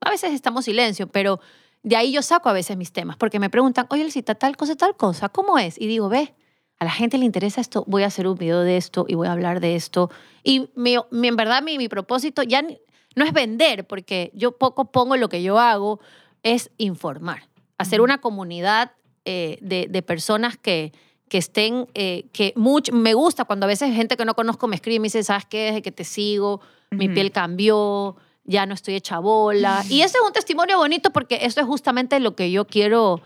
[0.00, 1.40] A veces estamos silencio, pero
[1.82, 4.76] de ahí yo saco a veces mis temas, porque me preguntan, oye, Elcita, tal cosa,
[4.76, 5.78] tal cosa, ¿cómo es?
[5.80, 6.34] Y digo, ve,
[6.78, 9.26] a la gente le interesa esto, voy a hacer un video de esto y voy
[9.26, 10.10] a hablar de esto.
[10.44, 12.78] Y mi, mi- en verdad mi, mi propósito ya ni-
[13.18, 16.00] no es vender, porque yo poco pongo lo que yo hago,
[16.42, 18.92] es informar, hacer una comunidad
[19.24, 20.92] eh, de, de personas que,
[21.28, 24.76] que estén, eh, que mucho, me gusta cuando a veces gente que no conozco me
[24.76, 25.66] escribe y me dice, ¿sabes qué?
[25.66, 26.60] Desde que te sigo,
[26.90, 29.84] mi piel cambió, ya no estoy hecha bola.
[29.90, 33.20] Y eso es un testimonio bonito porque eso es justamente lo que yo quiero,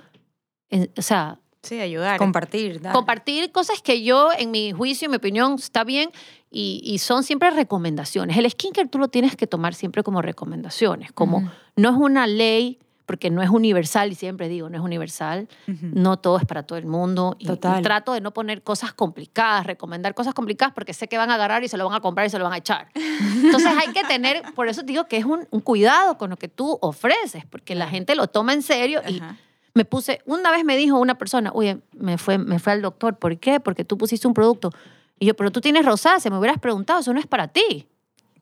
[0.97, 2.19] o sea, Sí, ayudar.
[2.19, 2.83] Compartir.
[2.93, 6.11] compartir cosas que yo, en mi juicio, en mi opinión, está bien
[6.53, 8.37] y, y son siempre recomendaciones.
[8.37, 11.49] El skincare tú lo tienes que tomar siempre como recomendaciones, como Ujú.
[11.77, 15.87] no es una ley porque no es universal y siempre digo, no es universal, Ujú.
[15.93, 17.37] no todo es para todo el mundo.
[17.39, 17.81] Y, Total.
[17.81, 21.35] y trato de no poner cosas complicadas, recomendar cosas complicadas porque sé que van a
[21.35, 22.89] agarrar y se lo van a comprar y se lo van a echar.
[22.95, 26.49] Entonces hay que tener, por eso digo que es un, un cuidado con lo que
[26.49, 29.37] tú ofreces, porque la gente lo toma en serio y Ajá.
[29.75, 33.17] me puse, una vez me dijo una persona, oye, me fue, me fue al doctor,
[33.19, 33.59] ¿por qué?
[33.59, 34.71] Porque tú pusiste un producto.
[35.23, 37.87] Y yo, pero tú tienes rosácea, me hubieras preguntado, eso no es para ti.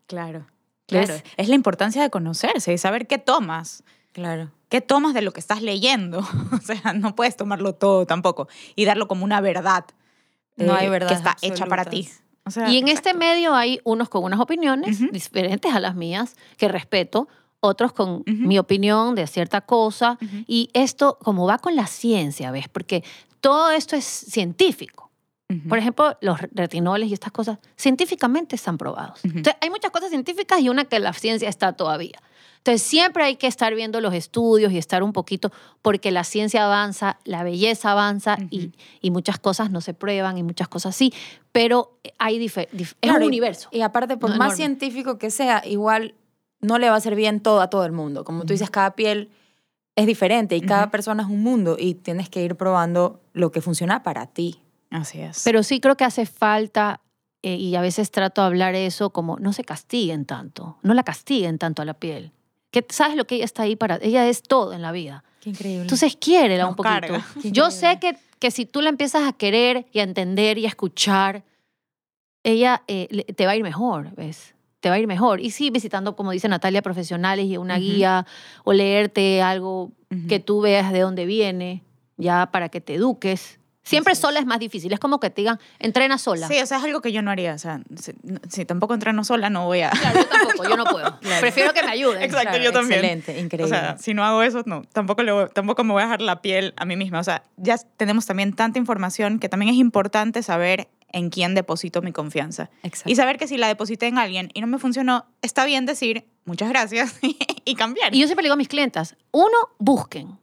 [0.07, 0.47] Claro.
[0.87, 1.13] Claro.
[1.13, 1.25] ¿Ves?
[1.37, 3.85] Es la importancia de conocerse y saber qué tomas.
[4.13, 4.51] Claro.
[4.71, 6.21] ¿Qué tomas de lo que estás leyendo?
[6.53, 9.85] O sea, no puedes tomarlo todo tampoco y darlo como una verdad.
[10.57, 12.09] No eh, hay Que verdades está hecha para ti.
[12.09, 12.25] absolutas.
[12.47, 16.35] O sea, Y en este medio hay unos con unas opiniones diferentes a las mías,
[16.57, 17.29] que respeto,
[17.61, 20.19] otros con mi opinión de cierta cosa.
[20.47, 22.71] Y esto, como va con la ciencia, ¿ves?
[22.71, 23.05] Porque
[23.43, 25.10] todo esto es científico.
[25.69, 29.19] Por ejemplo, los retinoles y estas cosas científicamente están probados.
[29.25, 29.39] Ujú.
[29.39, 32.19] Entonces, hay muchas cosas científicas y una que la ciencia está todavía.
[32.59, 35.51] Entonces, siempre hay que estar viendo los estudios y estar un poquito,
[35.83, 38.73] porque la ciencia avanza, la belleza avanza y, Ujú.
[39.01, 41.13] y muchas cosas no se prueban y muchas cosas sí,
[41.53, 43.69] pero hay dife- dif- es Claro, un y- universo.
[43.73, 44.57] Y aparte, por No, más enorme.
[44.57, 46.15] científico que sea, igual
[46.61, 48.25] no le va a hacer bien todo a todo el mundo.
[48.25, 49.31] Como tú dices, cada piel
[49.97, 53.63] es diferente y cada persona es un mundo y tienes que ir probando lo que
[53.63, 54.61] funciona para ti.
[54.91, 55.43] Así es.
[55.45, 57.01] Pero sí creo que hace falta,
[57.43, 61.03] eh, y a veces trato de hablar eso como no se castiguen tanto, no la
[61.05, 62.33] castiguen tanto a la piel.
[62.71, 65.25] Que sabes lo que ella está ahí para, ella es todo en la vida.
[65.41, 65.83] Qué increíble.
[65.83, 67.01] Entonces quiérela Nos un poquito.
[67.01, 67.27] carga.
[67.45, 70.69] Yo sé que, que si tú la empiezas a querer y a entender y a
[70.69, 71.45] escuchar,
[72.43, 74.55] ella eh, te va a ir mejor, ¿ves?
[74.81, 75.41] Te va a ir mejor.
[75.41, 77.83] Y sí, visitando, como dice Natalia, profesionales y una Ujú.
[77.85, 78.27] guía
[78.65, 80.27] o leerte algo Ujú.
[80.29, 81.83] que tú veas de dónde viene,
[82.17, 83.60] ya para que te eduques.
[83.83, 84.93] Siempre sola es más difícil.
[84.93, 86.47] Es como que te digan, entrena sola.
[86.49, 87.55] Sí, o sea, es algo que yo no haría.
[87.55, 87.81] O sea,
[88.49, 89.91] si, tampoco entreno sola, no voy a...
[89.91, 91.19] Claro, yo tampoco, yo no puedo.
[91.21, 91.41] Claro.
[91.41, 92.23] Prefiero que me ayuden.
[92.23, 93.05] Exacto, yo también.
[93.05, 93.69] Excelente, O increíble.
[93.77, 96.43] sea, si no hago eso, no, tampoco, le voy- tampoco me voy a dejar la
[96.43, 97.21] piel a mí misma.
[97.21, 102.03] O sea, ya tenemos también tanta información que también es importante saber en quién deposito
[102.03, 102.71] mi confianza.
[102.83, 103.11] Exacto.
[103.11, 106.27] Y saber que si la deposité en alguien y no me funcionó, está bien decir
[106.45, 107.19] muchas gracias
[107.65, 108.15] y cambiar.
[108.15, 110.39] Y yo siempre le digo a mis clientas, uno, busquen.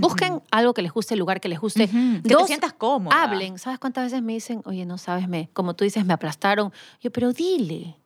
[0.00, 1.88] Busquen algo que les guste, el lugar que les guste.
[1.88, 3.22] Que Dos, te sientas cómoda.
[3.22, 3.58] Hablen.
[3.58, 6.72] ¿Sabes cuántas veces me dicen, oye, no sabes, me, como tú dices, me aplastaron?
[7.00, 7.96] Yo, pero dile.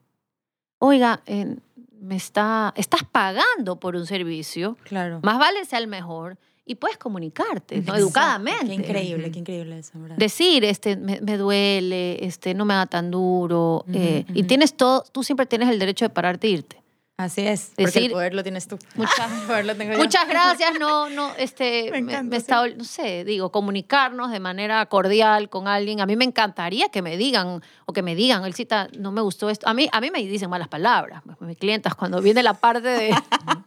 [0.78, 1.56] Oiga, eh,
[2.00, 4.76] me está, estás pagando por un servicio.
[4.84, 5.20] Claro.
[5.22, 7.94] Más vale sea el mejor y puedes comunicarte, ¿no?
[7.96, 8.66] Educadamente.
[8.66, 10.16] Qué increíble, qué increíble eso, ¿verdad?
[10.16, 13.84] Decir, este, me, me duele, este, no me haga tan duro.
[13.92, 16.81] Eh, Y tienes todo, tú siempre tienes el derecho de pararte e irte.
[17.22, 17.72] Así es.
[17.76, 18.78] Porque Decir- el poder lo tienes tú.
[18.96, 19.98] Muchas, El poder lo tengo yo.
[19.98, 22.40] Muchas gracias, no, no, este, Me encanta, me sí.
[22.42, 26.00] está, no sé, digo, comunicarnos de manera cordial con alguien.
[26.00, 29.50] A mí me encantaría que me digan, o que me digan, Elcita, no me gustó
[29.50, 29.68] esto.
[29.68, 32.88] A mí, a mí me dicen malas palabras, pues, mis clientas, cuando viene la parte
[32.88, 33.14] de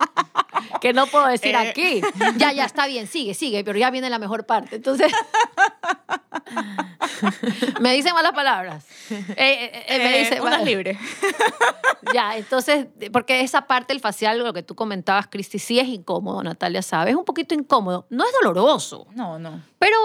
[0.86, 1.58] que no puedo decir Eh.
[1.58, 2.02] aquí.
[2.38, 4.76] Ya, ya, está bien, sigue, sigue, pero ya viene la mejor parte.
[4.76, 5.12] Entonces,
[7.82, 8.86] me dicen malas palabras.
[9.10, 10.98] Eh, eh, eh, me Eh, dicen, unas libres.
[12.14, 16.44] ya, entonces, porque esa parte del facial, lo que tú comentabas, Cristi, sí es incómodo,
[16.44, 18.06] Natalia sabe, es un poquito incómodo.
[18.12, 19.62] No es doloroso, No, no.
[19.80, 19.98] pero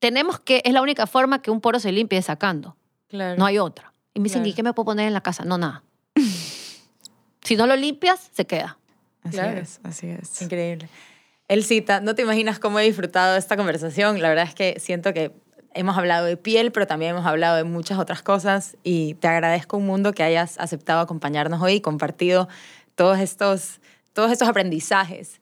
[0.00, 2.76] tenemos que, es la única forma que un poro se limpie sacando.
[3.08, 3.38] Claro.
[3.38, 3.92] No hay otra.
[4.14, 4.50] Y me dicen, Claro.
[4.50, 5.44] ¿y qué me puedo poner en la casa?
[5.44, 5.82] No, nada.
[7.42, 8.76] si no lo limpias, se queda.
[9.22, 9.60] Así Claro.
[9.60, 10.42] es, así es.
[10.42, 10.88] Increíble.
[11.48, 14.20] Elcita, no te imaginas cómo he disfrutado esta conversación.
[14.22, 15.32] La verdad es que siento que
[15.74, 19.76] hemos hablado de piel, pero también hemos hablado de muchas otras cosas y te agradezco
[19.76, 22.48] un mundo que hayas aceptado acompañarnos hoy y compartido
[22.94, 23.80] todos estos,
[24.12, 25.40] todos estos aprendizajes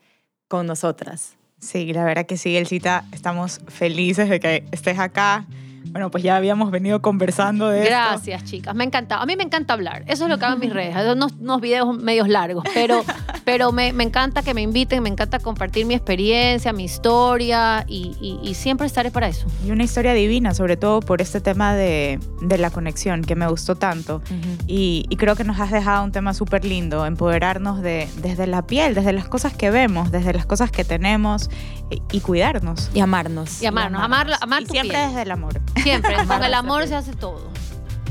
[0.49, 1.37] con nosotras.
[1.61, 5.45] Sí, la verdad que sí, Elcita, estamos felices de que estés acá.
[5.87, 7.91] Bueno, pues ya habíamos venido conversando de esto.
[7.91, 8.75] Gracias, chicas.
[8.75, 9.21] Me encanta.
[9.23, 10.05] A mí me encanta hablar.
[10.07, 10.95] Eso es lo que hago en mis redes.
[11.15, 12.65] Unos, unos videos medios largos.
[12.75, 13.03] Pero,
[13.45, 18.15] pero me, me encanta que me inviten, me encanta compartir mi experiencia, mi historia y,
[18.21, 19.47] y- y siempre estaré para eso.
[19.67, 23.47] Y una historia divina, sobre todo por este tema de, de la conexión, que me
[23.49, 24.21] gustó tanto.
[24.67, 28.67] Y, y creo que nos has dejado un tema súper lindo, empoderarnos de, desde la
[28.67, 31.49] piel, desde las cosas que vemos, desde las cosas que tenemos
[31.91, 32.91] y, y cuidarnos.
[32.95, 33.63] Y amarnos.
[33.63, 35.09] Y amarnos, amar, amar y tu siempre piel.
[35.09, 35.61] desde el amor.
[35.83, 36.15] Siempre.
[36.27, 37.51] Con el amor se hace todo.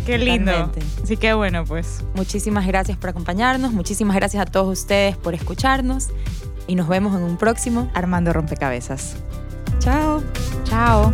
[0.05, 0.51] Qué lindo.
[0.51, 1.03] Totalmente.
[1.03, 6.07] Así que bueno, pues Muchísimas gracias por acompañarnos, muchísimas gracias a todos ustedes por escucharnos
[6.65, 7.91] y nos vemos en un próximo.
[7.93, 9.17] armando rompecabezas.
[9.79, 10.23] Chao.
[10.63, 11.13] Chao.